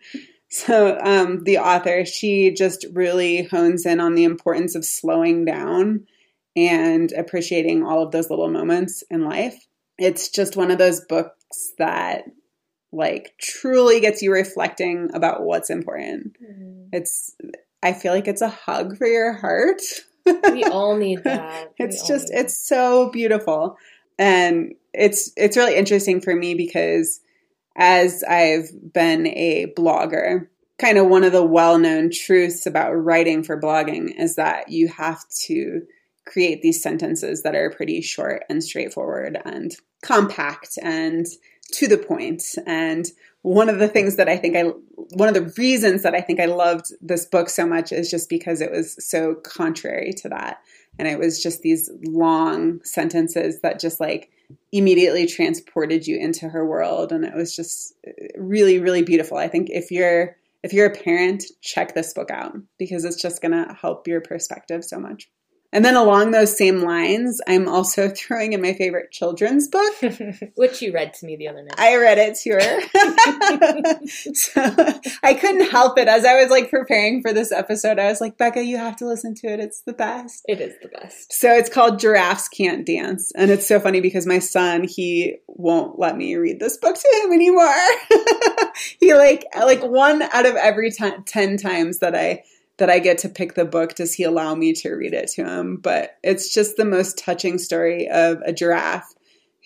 So 0.49 0.97
um, 1.01 1.43
the 1.45 1.59
author, 1.59 2.05
she 2.05 2.51
just 2.51 2.85
really 2.93 3.43
hones 3.43 3.85
in 3.85 3.99
on 3.99 4.15
the 4.15 4.25
importance 4.25 4.75
of 4.75 4.85
slowing 4.85 5.45
down 5.45 6.07
and 6.57 7.11
appreciating 7.13 7.83
all 7.83 8.03
of 8.03 8.11
those 8.11 8.29
little 8.29 8.49
moments 8.49 9.03
in 9.09 9.23
life. 9.23 9.55
It's 9.97 10.29
just 10.29 10.57
one 10.57 10.71
of 10.71 10.77
those 10.77 11.01
books 11.01 11.71
that 11.77 12.23
like 12.91 13.33
truly 13.39 13.99
gets 13.99 14.21
you 14.21 14.31
reflecting 14.31 15.09
about 15.13 15.43
what's 15.43 15.69
important. 15.69 16.37
Mm-hmm. 16.41 16.89
It's 16.93 17.35
I 17.83 17.93
feel 17.93 18.13
like 18.13 18.27
it's 18.27 18.41
a 18.41 18.49
hug 18.49 18.97
for 18.97 19.07
your 19.07 19.33
heart. 19.33 19.81
we 20.25 20.63
all 20.63 20.97
need 20.97 21.23
that. 21.23 21.73
it's 21.77 22.07
just 22.07 22.31
it's 22.33 22.57
so 22.57 23.09
beautiful. 23.11 23.77
And 24.19 24.73
it's 24.93 25.31
it's 25.37 25.57
really 25.57 25.75
interesting 25.75 26.21
for 26.21 26.35
me 26.35 26.55
because 26.55 27.21
as 27.75 28.23
I've 28.23 28.69
been 28.93 29.27
a 29.27 29.73
blogger, 29.77 30.47
kind 30.79 30.97
of 30.97 31.07
one 31.07 31.23
of 31.23 31.31
the 31.31 31.45
well-known 31.45 32.09
truths 32.11 32.65
about 32.65 32.93
writing 32.93 33.43
for 33.43 33.59
blogging 33.59 34.11
is 34.17 34.35
that 34.35 34.69
you 34.69 34.87
have 34.87 35.23
to 35.45 35.83
create 36.25 36.61
these 36.61 36.81
sentences 36.81 37.43
that 37.43 37.55
are 37.55 37.69
pretty 37.69 38.01
short 38.01 38.43
and 38.49 38.63
straightforward 38.63 39.39
and 39.45 39.75
compact 40.01 40.77
and 40.81 41.25
to 41.73 41.87
the 41.87 41.97
point. 41.97 42.43
And 42.65 43.05
one 43.41 43.69
of 43.69 43.79
the 43.79 43.87
things 43.87 44.17
that 44.17 44.27
I 44.27 44.37
think 44.37 44.55
I, 44.55 44.63
one 45.13 45.29
of 45.29 45.33
the 45.33 45.53
reasons 45.57 46.03
that 46.03 46.13
I 46.13 46.21
think 46.21 46.39
I 46.39 46.45
loved 46.45 46.91
this 47.01 47.25
book 47.25 47.49
so 47.49 47.65
much 47.65 47.91
is 47.91 48.09
just 48.09 48.29
because 48.29 48.61
it 48.61 48.71
was 48.71 48.95
so 49.05 49.35
contrary 49.35 50.13
to 50.17 50.29
that. 50.29 50.59
And 50.99 51.07
it 51.07 51.19
was 51.19 51.41
just 51.41 51.61
these 51.61 51.89
long 52.03 52.81
sentences 52.83 53.61
that 53.61 53.79
just 53.79 53.99
like 53.99 54.31
immediately 54.71 55.27
transported 55.27 56.07
you 56.07 56.17
into 56.17 56.49
her 56.49 56.65
world. 56.65 57.11
And 57.11 57.23
it 57.23 57.35
was 57.35 57.55
just 57.55 57.93
really, 58.35 58.79
really 58.79 59.03
beautiful. 59.03 59.37
I 59.37 59.47
think 59.47 59.69
if 59.69 59.91
you're, 59.91 60.35
if 60.63 60.73
you're 60.73 60.87
a 60.87 60.95
parent, 60.95 61.43
check 61.61 61.93
this 61.93 62.13
book 62.13 62.31
out 62.31 62.57
because 62.79 63.05
it's 63.05 63.21
just 63.21 63.41
going 63.41 63.51
to 63.51 63.73
help 63.73 64.07
your 64.07 64.21
perspective 64.21 64.83
so 64.83 64.99
much. 64.99 65.29
And 65.73 65.83
then 65.83 65.95
along 65.95 66.31
those 66.31 66.57
same 66.57 66.81
lines, 66.81 67.41
I'm 67.47 67.67
also 67.67 68.09
throwing 68.15 68.53
in 68.53 68.61
my 68.61 68.73
favorite 68.73 69.11
children's 69.11 69.67
book, 69.67 69.95
which 70.55 70.81
you 70.81 70.93
read 70.93 71.13
to 71.15 71.25
me 71.25 71.35
the 71.35 71.49
other 71.49 71.63
night. 71.63 71.75
I 71.77 71.97
read 71.97 72.17
it 72.17 72.35
to 72.39 72.51
her. 72.53 73.97
so 74.33 74.99
I 75.23 75.33
couldn't 75.33 75.69
help 75.69 75.97
it 75.97 76.07
as 76.07 76.23
I 76.23 76.41
was 76.41 76.49
like 76.49 76.69
preparing 76.69 77.21
for 77.21 77.33
this 77.33 77.51
episode. 77.51 77.99
I 77.99 78.07
was 78.07 78.21
like, 78.21 78.37
Becca, 78.37 78.63
you 78.63 78.77
have 78.77 78.95
to 78.97 79.05
listen 79.05 79.35
to 79.35 79.47
it. 79.47 79.59
It's 79.59 79.81
the 79.81 79.93
best. 79.93 80.43
It 80.47 80.61
is 80.61 80.75
the 80.81 80.87
best. 80.87 81.33
So 81.33 81.51
it's 81.53 81.69
called 81.69 81.99
Giraffes 81.99 82.47
Can't 82.47 82.85
Dance. 82.85 83.31
And 83.35 83.51
it's 83.51 83.67
so 83.67 83.79
funny 83.79 83.99
because 83.99 84.25
my 84.25 84.39
son, 84.39 84.85
he 84.85 85.37
won't 85.47 85.99
let 85.99 86.15
me 86.15 86.35
read 86.35 86.59
this 86.59 86.77
book 86.77 86.95
to 86.95 87.21
him 87.23 87.33
anymore. 87.33 87.73
he 88.99 89.13
like 89.13 89.45
like 89.55 89.83
one 89.83 90.21
out 90.21 90.45
of 90.45 90.55
every 90.55 90.91
t- 90.91 91.11
10 91.25 91.57
times 91.57 91.99
that 91.99 92.15
I 92.15 92.43
that 92.77 92.89
I 92.89 92.99
get 92.99 93.19
to 93.19 93.29
pick 93.29 93.55
the 93.55 93.65
book, 93.65 93.95
does 93.95 94.13
he 94.13 94.23
allow 94.23 94.55
me 94.55 94.73
to 94.73 94.93
read 94.93 95.13
it 95.13 95.29
to 95.29 95.45
him? 95.45 95.77
But 95.77 96.17
it's 96.23 96.53
just 96.53 96.77
the 96.77 96.85
most 96.85 97.17
touching 97.17 97.57
story 97.57 98.07
of 98.07 98.39
a 98.45 98.53
giraffe 98.53 99.13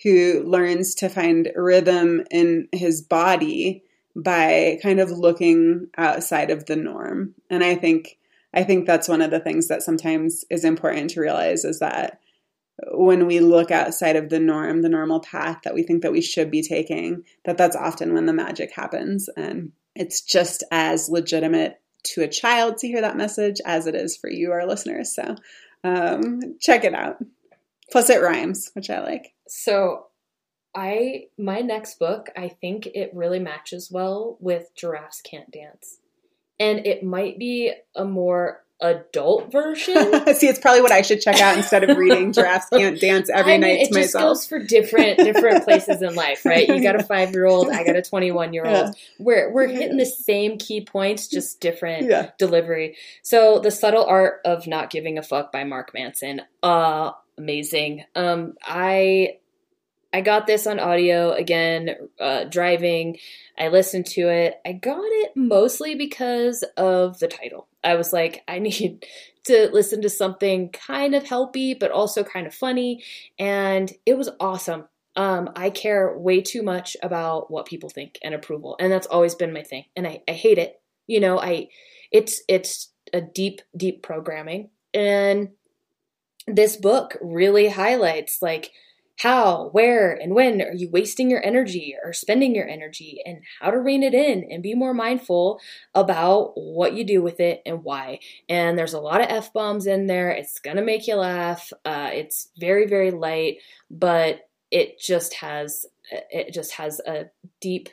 who 0.02 0.42
learns 0.44 0.94
to 0.96 1.08
find 1.08 1.52
rhythm 1.54 2.24
in 2.30 2.68
his 2.72 3.02
body 3.02 3.84
by 4.16 4.78
kind 4.82 5.00
of 5.00 5.10
looking 5.10 5.88
outside 5.96 6.50
of 6.50 6.66
the 6.66 6.76
norm. 6.76 7.34
And 7.50 7.62
I 7.62 7.74
think 7.74 8.18
I 8.54 8.64
think 8.64 8.86
that's 8.86 9.08
one 9.08 9.22
of 9.22 9.30
the 9.30 9.40
things 9.40 9.68
that 9.68 9.82
sometimes 9.82 10.44
is 10.50 10.64
important 10.64 11.10
to 11.10 11.20
realize 11.20 11.64
is 11.64 11.78
that 11.78 12.20
when 12.92 13.26
we 13.26 13.40
look 13.40 13.70
outside 13.70 14.16
of 14.16 14.28
the 14.28 14.40
norm, 14.40 14.82
the 14.82 14.90
normal 14.90 15.20
path 15.20 15.60
that 15.64 15.74
we 15.74 15.82
think 15.82 16.02
that 16.02 16.12
we 16.12 16.20
should 16.20 16.50
be 16.50 16.62
taking, 16.62 17.24
that 17.44 17.56
that's 17.56 17.76
often 17.76 18.12
when 18.12 18.26
the 18.26 18.32
magic 18.32 18.72
happens 18.72 19.28
and 19.36 19.72
it's 19.94 20.20
just 20.20 20.64
as 20.70 21.08
legitimate 21.08 21.80
to 22.04 22.22
a 22.22 22.28
child 22.28 22.78
to 22.78 22.88
hear 22.88 23.00
that 23.00 23.16
message 23.16 23.60
as 23.64 23.86
it 23.86 23.94
is 23.94 24.16
for 24.16 24.30
you, 24.30 24.52
our 24.52 24.66
listeners. 24.66 25.14
So 25.14 25.36
um, 25.84 26.58
check 26.60 26.84
it 26.84 26.94
out. 26.94 27.18
Plus, 27.90 28.08
it 28.08 28.22
rhymes, 28.22 28.70
which 28.74 28.90
I 28.90 29.00
like. 29.00 29.34
So, 29.48 30.06
I 30.74 31.26
my 31.36 31.60
next 31.60 31.98
book, 31.98 32.30
I 32.36 32.48
think 32.48 32.86
it 32.86 33.10
really 33.14 33.38
matches 33.38 33.90
well 33.90 34.38
with 34.40 34.70
Giraffes 34.74 35.20
Can't 35.20 35.50
Dance, 35.50 35.98
and 36.58 36.86
it 36.86 37.02
might 37.02 37.38
be 37.38 37.72
a 37.94 38.04
more 38.04 38.61
adult 38.82 39.50
version. 39.50 39.94
See, 40.34 40.48
it's 40.48 40.58
probably 40.58 40.82
what 40.82 40.92
I 40.92 41.02
should 41.02 41.20
check 41.20 41.40
out 41.40 41.56
instead 41.56 41.88
of 41.88 41.96
reading 41.96 42.32
Giraffes 42.32 42.68
Can't 42.72 43.00
Dance 43.00 43.30
every 43.30 43.54
I 43.54 43.58
mean, 43.58 43.60
night 43.62 43.88
to 43.90 43.98
it 43.98 44.02
just 44.02 44.14
goes 44.14 44.46
for 44.46 44.58
different 44.58 45.18
different 45.18 45.64
places 45.64 46.02
in 46.02 46.14
life, 46.14 46.44
right? 46.44 46.68
You 46.68 46.82
got 46.82 46.96
a 46.96 47.04
five 47.04 47.32
year 47.32 47.46
old, 47.46 47.70
I 47.70 47.84
got 47.84 47.96
a 47.96 48.02
twenty 48.02 48.30
one 48.30 48.52
year 48.52 48.66
old. 48.66 48.94
We're 49.18 49.50
we're 49.52 49.68
hitting 49.68 49.96
the 49.96 50.06
same 50.06 50.58
key 50.58 50.84
points, 50.84 51.28
just 51.28 51.60
different 51.60 52.08
yeah. 52.08 52.30
delivery. 52.38 52.96
So 53.22 53.60
the 53.60 53.70
subtle 53.70 54.04
art 54.04 54.40
of 54.44 54.66
not 54.66 54.90
giving 54.90 55.18
a 55.18 55.22
fuck 55.22 55.52
by 55.52 55.64
Mark 55.64 55.92
Manson, 55.94 56.42
uh, 56.62 57.12
amazing. 57.38 58.04
Um, 58.14 58.54
I 58.64 59.38
I 60.12 60.20
got 60.20 60.46
this 60.46 60.66
on 60.66 60.78
audio 60.78 61.32
again, 61.32 61.96
uh, 62.20 62.44
driving. 62.44 63.18
I 63.58 63.68
listened 63.68 64.06
to 64.06 64.28
it. 64.28 64.60
I 64.66 64.72
got 64.72 65.00
it 65.00 65.32
mostly 65.34 65.94
because 65.94 66.64
of 66.76 67.18
the 67.18 67.28
title. 67.28 67.68
I 67.84 67.96
was 67.96 68.12
like, 68.12 68.42
I 68.48 68.58
need 68.58 69.06
to 69.44 69.70
listen 69.72 70.02
to 70.02 70.08
something 70.08 70.70
kind 70.70 71.14
of 71.14 71.24
helpy, 71.24 71.78
but 71.78 71.90
also 71.90 72.22
kind 72.22 72.46
of 72.46 72.54
funny. 72.54 73.02
And 73.38 73.92
it 74.06 74.16
was 74.16 74.30
awesome. 74.38 74.84
Um, 75.16 75.50
I 75.56 75.70
care 75.70 76.16
way 76.16 76.40
too 76.40 76.62
much 76.62 76.96
about 77.02 77.50
what 77.50 77.66
people 77.66 77.90
think 77.90 78.18
and 78.22 78.34
approval. 78.34 78.76
And 78.80 78.90
that's 78.90 79.06
always 79.06 79.34
been 79.34 79.52
my 79.52 79.62
thing. 79.62 79.84
And 79.96 80.06
I, 80.06 80.22
I 80.26 80.32
hate 80.32 80.58
it. 80.58 80.80
You 81.06 81.20
know, 81.20 81.38
I 81.38 81.68
it's 82.10 82.42
it's 82.48 82.92
a 83.12 83.20
deep, 83.20 83.60
deep 83.76 84.02
programming. 84.02 84.70
And 84.94 85.50
this 86.46 86.76
book 86.76 87.16
really 87.20 87.68
highlights 87.68 88.40
like 88.40 88.70
how, 89.18 89.68
where, 89.72 90.12
and 90.12 90.34
when 90.34 90.62
are 90.62 90.72
you 90.72 90.88
wasting 90.90 91.30
your 91.30 91.44
energy 91.44 91.94
or 92.02 92.12
spending 92.12 92.54
your 92.54 92.66
energy, 92.66 93.20
and 93.24 93.42
how 93.60 93.70
to 93.70 93.78
rein 93.78 94.02
it 94.02 94.14
in 94.14 94.44
and 94.50 94.62
be 94.62 94.74
more 94.74 94.94
mindful 94.94 95.60
about 95.94 96.52
what 96.54 96.94
you 96.94 97.04
do 97.04 97.22
with 97.22 97.38
it 97.38 97.62
and 97.66 97.84
why. 97.84 98.18
And 98.48 98.78
there's 98.78 98.94
a 98.94 99.00
lot 99.00 99.20
of 99.20 99.28
F 99.28 99.52
bombs 99.52 99.86
in 99.86 100.06
there. 100.06 100.30
It's 100.30 100.58
going 100.58 100.76
to 100.76 100.82
make 100.82 101.06
you 101.06 101.16
laugh. 101.16 101.72
Uh, 101.84 102.10
it's 102.12 102.48
very, 102.58 102.86
very 102.86 103.10
light, 103.10 103.58
but 103.90 104.48
it 104.70 104.98
just 104.98 105.34
has 105.34 105.86
it 106.10 106.52
just 106.52 106.72
has 106.72 107.00
a 107.06 107.26
deep 107.60 107.90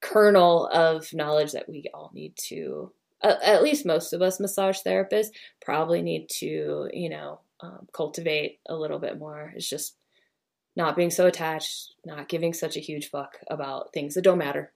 kernel 0.00 0.66
of 0.66 1.14
knowledge 1.14 1.52
that 1.52 1.68
we 1.68 1.84
all 1.94 2.10
need 2.12 2.36
to 2.36 2.92
at 3.22 3.62
least 3.62 3.86
most 3.86 4.12
of 4.12 4.20
us 4.20 4.40
massage 4.40 4.78
therapists 4.84 5.30
probably 5.64 6.02
need 6.02 6.28
to 6.28 6.88
you 6.92 7.08
know 7.08 7.38
um, 7.62 7.88
cultivate 7.92 8.58
a 8.68 8.74
little 8.74 8.98
bit 8.98 9.18
more. 9.18 9.52
It's 9.54 9.68
just 9.68 9.96
not 10.76 10.96
being 10.96 11.10
so 11.10 11.26
attached, 11.26 11.94
not 12.04 12.28
giving 12.28 12.52
such 12.52 12.76
a 12.76 12.80
huge 12.80 13.10
fuck 13.10 13.38
about 13.50 13.92
things 13.92 14.14
that 14.14 14.22
don't 14.22 14.38
matter. 14.38 14.72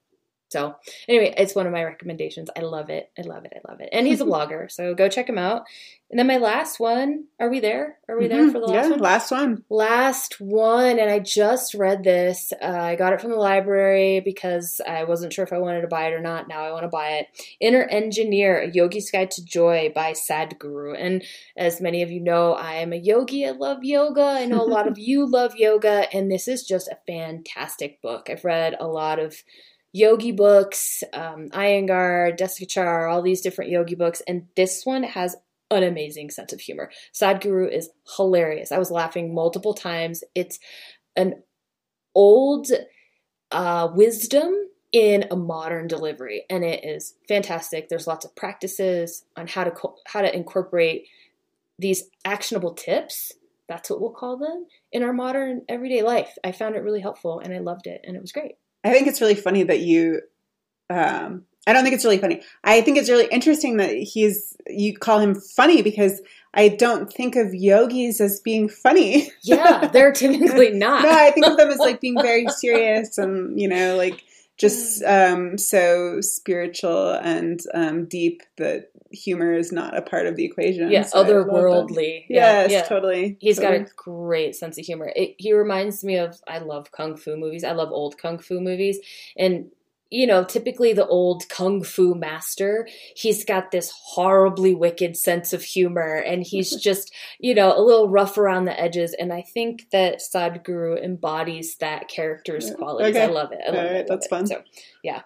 So, 0.48 0.76
anyway, 1.08 1.34
it's 1.36 1.54
one 1.54 1.66
of 1.66 1.72
my 1.72 1.82
recommendations. 1.82 2.50
I 2.56 2.60
love 2.60 2.88
it. 2.88 3.10
I 3.18 3.22
love 3.22 3.44
it. 3.44 3.52
I 3.54 3.70
love 3.70 3.80
it. 3.80 3.88
And 3.92 4.06
he's 4.06 4.20
a 4.20 4.24
blogger, 4.26 4.70
so 4.70 4.94
go 4.94 5.08
check 5.08 5.28
him 5.28 5.38
out. 5.38 5.64
And 6.08 6.20
then 6.20 6.28
my 6.28 6.36
last 6.36 6.78
one, 6.78 7.24
are 7.40 7.50
we 7.50 7.58
there? 7.58 7.98
Are 8.08 8.16
we 8.16 8.28
mm-hmm. 8.28 8.36
there 8.36 8.46
for 8.52 8.60
the 8.60 8.66
last 8.66 8.84
yeah, 8.84 8.90
one? 8.90 9.00
last 9.00 9.30
one. 9.32 9.64
Last 9.68 10.40
one, 10.40 11.00
and 11.00 11.10
I 11.10 11.18
just 11.18 11.74
read 11.74 12.04
this. 12.04 12.52
Uh, 12.62 12.66
I 12.66 12.94
got 12.94 13.12
it 13.12 13.20
from 13.20 13.30
the 13.30 13.36
library 13.36 14.20
because 14.20 14.80
I 14.86 15.02
wasn't 15.02 15.32
sure 15.32 15.44
if 15.44 15.52
I 15.52 15.58
wanted 15.58 15.80
to 15.80 15.88
buy 15.88 16.06
it 16.06 16.12
or 16.12 16.20
not. 16.20 16.46
Now 16.46 16.64
I 16.64 16.70
want 16.70 16.84
to 16.84 16.88
buy 16.88 17.08
it. 17.14 17.26
Inner 17.60 17.82
Engineer, 17.82 18.60
A 18.60 18.70
Yogi's 18.70 19.10
Guide 19.10 19.32
to 19.32 19.44
Joy 19.44 19.90
by 19.92 20.12
Sadhguru. 20.12 20.94
And 20.96 21.24
as 21.56 21.80
many 21.80 22.02
of 22.02 22.12
you 22.12 22.20
know, 22.20 22.52
I 22.52 22.74
am 22.74 22.92
a 22.92 22.96
yogi. 22.96 23.44
I 23.44 23.50
love 23.50 23.82
yoga. 23.82 24.22
I 24.22 24.46
know 24.46 24.62
a 24.62 24.62
lot 24.62 24.86
of 24.86 24.98
you 25.00 25.26
love 25.26 25.56
yoga, 25.56 26.06
and 26.14 26.30
this 26.30 26.46
is 26.46 26.62
just 26.62 26.86
a 26.86 26.98
fantastic 27.04 28.00
book. 28.00 28.28
I've 28.30 28.44
read 28.44 28.76
a 28.78 28.86
lot 28.86 29.18
of 29.18 29.42
yogi 29.96 30.30
books, 30.32 31.02
um, 31.14 31.48
Iyengar, 31.50 32.38
Desikachar, 32.38 33.10
all 33.10 33.22
these 33.22 33.40
different 33.40 33.70
yogi 33.70 33.94
books, 33.94 34.20
and 34.28 34.46
this 34.54 34.84
one 34.84 35.02
has 35.02 35.36
an 35.70 35.82
amazing 35.82 36.30
sense 36.30 36.52
of 36.52 36.60
humor. 36.60 36.90
Sadhguru 37.14 37.72
is 37.72 37.88
hilarious. 38.16 38.70
I 38.70 38.78
was 38.78 38.90
laughing 38.90 39.34
multiple 39.34 39.72
times. 39.72 40.22
It's 40.34 40.58
an 41.16 41.42
old 42.14 42.68
uh, 43.50 43.88
wisdom 43.94 44.54
in 44.92 45.24
a 45.30 45.36
modern 45.36 45.88
delivery, 45.88 46.44
and 46.50 46.62
it 46.62 46.84
is 46.84 47.14
fantastic. 47.26 47.88
There's 47.88 48.06
lots 48.06 48.26
of 48.26 48.36
practices 48.36 49.24
on 49.34 49.46
how 49.46 49.64
to 49.64 49.70
co- 49.70 49.96
how 50.06 50.20
to 50.20 50.34
incorporate 50.34 51.06
these 51.78 52.04
actionable 52.24 52.74
tips. 52.74 53.32
That's 53.68 53.88
what 53.90 54.00
we'll 54.00 54.10
call 54.10 54.36
them 54.36 54.66
in 54.92 55.02
our 55.02 55.12
modern 55.12 55.62
everyday 55.68 56.02
life. 56.02 56.36
I 56.44 56.52
found 56.52 56.76
it 56.76 56.84
really 56.84 57.00
helpful, 57.00 57.40
and 57.40 57.54
I 57.54 57.58
loved 57.58 57.86
it, 57.86 58.02
and 58.04 58.14
it 58.14 58.20
was 58.20 58.32
great. 58.32 58.56
I 58.86 58.92
think 58.92 59.06
it's 59.08 59.20
really 59.20 59.34
funny 59.34 59.64
that 59.64 59.80
you. 59.80 60.20
Um, 60.88 61.44
I 61.66 61.72
don't 61.72 61.82
think 61.82 61.96
it's 61.96 62.04
really 62.04 62.18
funny. 62.18 62.42
I 62.62 62.80
think 62.80 62.96
it's 62.96 63.10
really 63.10 63.26
interesting 63.26 63.78
that 63.78 63.90
he's 63.90 64.56
you 64.68 64.96
call 64.96 65.18
him 65.18 65.34
funny 65.34 65.82
because 65.82 66.22
I 66.54 66.68
don't 66.68 67.12
think 67.12 67.34
of 67.34 67.52
yogis 67.52 68.20
as 68.20 68.40
being 68.40 68.68
funny. 68.68 69.30
Yeah, 69.42 69.88
they're 69.88 70.12
typically 70.24 70.70
not. 70.70 71.02
no, 71.02 71.10
I 71.10 71.32
think 71.32 71.46
of 71.46 71.56
them 71.56 71.70
as 71.70 71.78
like 71.78 72.00
being 72.00 72.20
very 72.20 72.46
serious 72.48 73.18
and 73.18 73.60
you 73.60 73.68
know 73.68 73.96
like 73.96 74.22
just 74.56 75.02
um, 75.04 75.58
so 75.58 76.20
spiritual 76.20 77.10
and 77.10 77.60
um, 77.74 78.06
deep 78.06 78.42
that 78.56 78.90
humor 79.10 79.52
is 79.52 79.70
not 79.70 79.96
a 79.96 80.02
part 80.02 80.26
of 80.26 80.36
the 80.36 80.44
equation. 80.44 80.90
Yeah, 80.90 81.02
so 81.02 81.22
otherworldly. 81.22 82.24
Yeah, 82.28 82.62
yes, 82.62 82.70
yeah. 82.70 82.82
totally. 82.82 83.36
He's 83.40 83.56
totally. 83.56 83.78
got 83.80 83.90
a 83.90 83.94
great 83.96 84.56
sense 84.56 84.78
of 84.78 84.84
humor. 84.84 85.12
It, 85.14 85.34
he 85.38 85.52
reminds 85.52 86.02
me 86.02 86.16
of 86.16 86.40
I 86.46 86.58
love 86.58 86.90
kung 86.92 87.16
fu 87.16 87.36
movies. 87.36 87.64
I 87.64 87.72
love 87.72 87.90
old 87.90 88.18
kung 88.18 88.38
fu 88.38 88.60
movies, 88.60 88.98
and 89.36 89.70
you 90.10 90.26
know, 90.26 90.44
typically 90.44 90.92
the 90.92 91.06
old 91.06 91.48
kung 91.48 91.82
fu 91.82 92.14
master, 92.14 92.88
he's 93.14 93.44
got 93.44 93.70
this 93.70 93.92
horribly 94.04 94.74
wicked 94.74 95.16
sense 95.16 95.52
of 95.52 95.62
humor 95.62 96.14
and 96.14 96.42
he's 96.44 96.74
just, 96.80 97.12
you 97.38 97.54
know, 97.54 97.76
a 97.76 97.82
little 97.82 98.08
rough 98.08 98.38
around 98.38 98.66
the 98.66 98.80
edges. 98.80 99.14
And 99.18 99.32
I 99.32 99.42
think 99.42 99.90
that 99.90 100.20
Sadhguru 100.20 101.02
embodies 101.02 101.76
that 101.78 102.08
character's 102.08 102.70
qualities. 102.72 103.16
Okay. 103.16 103.24
I 103.24 103.28
love 103.28 103.52
it. 103.52 103.60
I 103.66 103.70
love 103.70 103.78
All 103.78 103.84
right, 103.84 103.96
it. 103.96 104.06
that's 104.08 104.26
it. 104.26 104.30
fun. 104.30 104.46
So, 104.46 104.62
yeah. 105.02 105.22